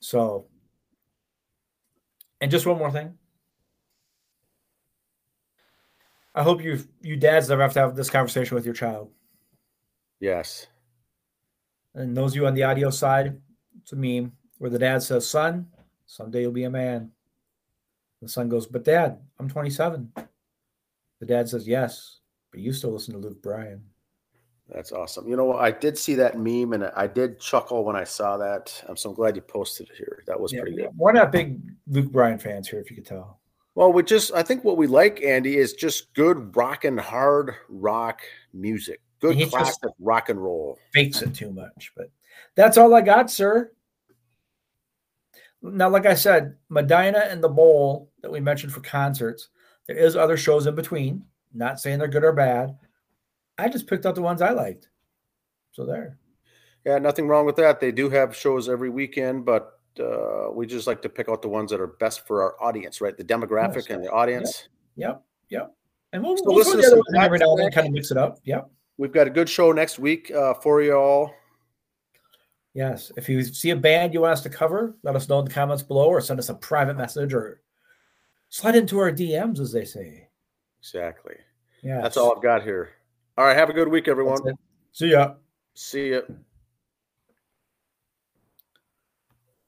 so 0.00 0.46
and 2.40 2.50
just 2.50 2.66
one 2.66 2.78
more 2.78 2.90
thing. 2.90 3.14
I 6.34 6.42
hope 6.42 6.62
you 6.62 6.78
you 7.00 7.16
dads 7.16 7.48
never 7.48 7.62
have 7.62 7.72
to 7.74 7.80
have 7.80 7.96
this 7.96 8.10
conversation 8.10 8.54
with 8.54 8.64
your 8.64 8.74
child. 8.74 9.10
Yes. 10.20 10.66
And 11.94 12.16
those 12.16 12.32
of 12.32 12.36
you 12.36 12.46
on 12.46 12.54
the 12.54 12.64
audio 12.64 12.90
side, 12.90 13.40
it's 13.80 13.92
a 13.92 13.96
meme 13.96 14.32
where 14.58 14.70
the 14.70 14.78
dad 14.78 15.02
says, 15.02 15.28
Son, 15.28 15.68
someday 16.06 16.42
you'll 16.42 16.52
be 16.52 16.64
a 16.64 16.70
man. 16.70 17.12
The 18.22 18.28
son 18.28 18.48
goes, 18.48 18.66
But 18.66 18.84
dad, 18.84 19.18
I'm 19.38 19.48
27. 19.48 20.12
The 21.20 21.26
dad 21.26 21.48
says, 21.48 21.66
Yes, 21.68 22.20
but 22.50 22.60
you 22.60 22.72
still 22.72 22.92
listen 22.92 23.14
to 23.14 23.20
Luke 23.20 23.42
Bryan. 23.42 23.82
That's 24.68 24.92
awesome. 24.92 25.28
You 25.28 25.36
know, 25.36 25.54
I 25.58 25.70
did 25.70 25.98
see 25.98 26.14
that 26.14 26.38
meme 26.38 26.72
and 26.72 26.90
I 26.96 27.06
did 27.06 27.38
chuckle 27.38 27.84
when 27.84 27.96
I 27.96 28.04
saw 28.04 28.38
that. 28.38 28.82
I'm 28.88 28.96
so 28.96 29.12
glad 29.12 29.36
you 29.36 29.42
posted 29.42 29.90
it 29.90 29.96
here. 29.96 30.22
That 30.26 30.40
was 30.40 30.52
Yeah, 30.54 30.62
pretty 30.62 30.76
good. 30.78 30.88
we're 30.96 31.12
not 31.12 31.30
big 31.32 31.60
Luke 31.86 32.10
Bryan 32.10 32.38
fans 32.38 32.68
here, 32.68 32.80
if 32.80 32.90
you 32.90 32.96
could 32.96 33.04
tell. 33.06 33.40
Well, 33.74 33.92
we 33.92 34.02
just 34.04 34.32
I 34.32 34.42
think 34.42 34.64
what 34.64 34.78
we 34.78 34.86
like, 34.86 35.22
Andy, 35.22 35.56
is 35.58 35.74
just 35.74 36.14
good 36.14 36.56
rock 36.56 36.84
and 36.84 36.98
hard 36.98 37.54
rock 37.68 38.22
music. 38.54 39.00
Good 39.20 39.50
classic 39.50 39.90
rock 39.98 40.28
and 40.30 40.42
roll. 40.42 40.78
fakes 40.94 41.20
it 41.22 41.34
too 41.34 41.50
much. 41.50 41.92
But 41.96 42.10
that's 42.54 42.78
all 42.78 42.94
I 42.94 43.00
got, 43.02 43.30
sir. 43.30 43.72
Now, 45.72 45.88
like 45.88 46.04
I 46.04 46.14
said, 46.14 46.56
Medina 46.68 47.20
and 47.30 47.42
the 47.42 47.48
Bowl 47.48 48.10
that 48.22 48.30
we 48.30 48.38
mentioned 48.40 48.72
for 48.72 48.80
concerts, 48.80 49.48
there 49.86 49.96
is 49.96 50.14
other 50.14 50.36
shows 50.36 50.66
in 50.66 50.74
between. 50.74 51.24
Not 51.54 51.80
saying 51.80 51.98
they're 51.98 52.08
good 52.08 52.24
or 52.24 52.32
bad. 52.32 52.76
I 53.58 53.68
just 53.68 53.86
picked 53.86 54.04
out 54.04 54.14
the 54.14 54.22
ones 54.22 54.42
I 54.42 54.50
liked. 54.50 54.88
So 55.72 55.86
there. 55.86 56.18
Yeah, 56.84 56.98
nothing 56.98 57.28
wrong 57.28 57.46
with 57.46 57.56
that. 57.56 57.80
They 57.80 57.92
do 57.92 58.10
have 58.10 58.36
shows 58.36 58.68
every 58.68 58.90
weekend, 58.90 59.46
but 59.46 59.78
uh, 59.98 60.50
we 60.52 60.66
just 60.66 60.86
like 60.86 61.00
to 61.02 61.08
pick 61.08 61.28
out 61.28 61.40
the 61.40 61.48
ones 61.48 61.70
that 61.70 61.80
are 61.80 61.86
best 61.86 62.26
for 62.26 62.42
our 62.42 62.62
audience, 62.62 63.00
right? 63.00 63.16
The 63.16 63.24
demographic 63.24 63.76
Yes. 63.76 63.90
and 63.90 64.04
the 64.04 64.10
audience. 64.10 64.68
Yep. 64.96 65.22
Yep. 65.48 65.74
And 66.12 66.22
we'll, 66.22 66.36
So 66.36 66.44
we'll 66.46 66.56
listen 66.56 66.72
to 66.76 66.82
the 66.82 66.86
other 66.88 66.96
ones 66.96 67.14
every 67.16 67.38
now 67.38 67.52
and 67.52 67.60
then, 67.60 67.70
kind 67.70 67.86
of 67.86 67.92
mix 67.92 68.10
it 68.10 68.16
up. 68.18 68.38
Yep. 68.44 68.68
We've 68.98 69.12
got 69.12 69.26
a 69.26 69.30
good 69.30 69.48
show 69.48 69.72
next 69.72 69.98
week 69.98 70.30
uh, 70.30 70.54
for 70.54 70.82
you 70.82 70.94
all. 70.94 71.32
Yes. 72.74 73.12
If 73.16 73.28
you 73.28 73.42
see 73.44 73.70
a 73.70 73.76
band 73.76 74.12
you 74.12 74.20
want 74.20 74.32
us 74.32 74.42
to 74.42 74.50
cover, 74.50 74.96
let 75.02 75.14
us 75.14 75.28
know 75.28 75.38
in 75.38 75.44
the 75.44 75.50
comments 75.50 75.82
below 75.82 76.08
or 76.08 76.20
send 76.20 76.40
us 76.40 76.48
a 76.48 76.54
private 76.54 76.96
message 76.96 77.32
or 77.32 77.62
slide 78.48 78.74
into 78.74 78.98
our 78.98 79.12
DMs, 79.12 79.60
as 79.60 79.72
they 79.72 79.84
say. 79.84 80.28
Exactly. 80.80 81.36
Yeah. 81.82 82.00
That's 82.02 82.16
all 82.16 82.34
I've 82.34 82.42
got 82.42 82.64
here. 82.64 82.90
All 83.38 83.44
right. 83.44 83.56
Have 83.56 83.70
a 83.70 83.74
good 83.74 83.88
week, 83.88 84.08
everyone. 84.08 84.38
See 84.92 85.12
ya. 85.12 85.34
See 85.74 86.08
you. 86.08 86.22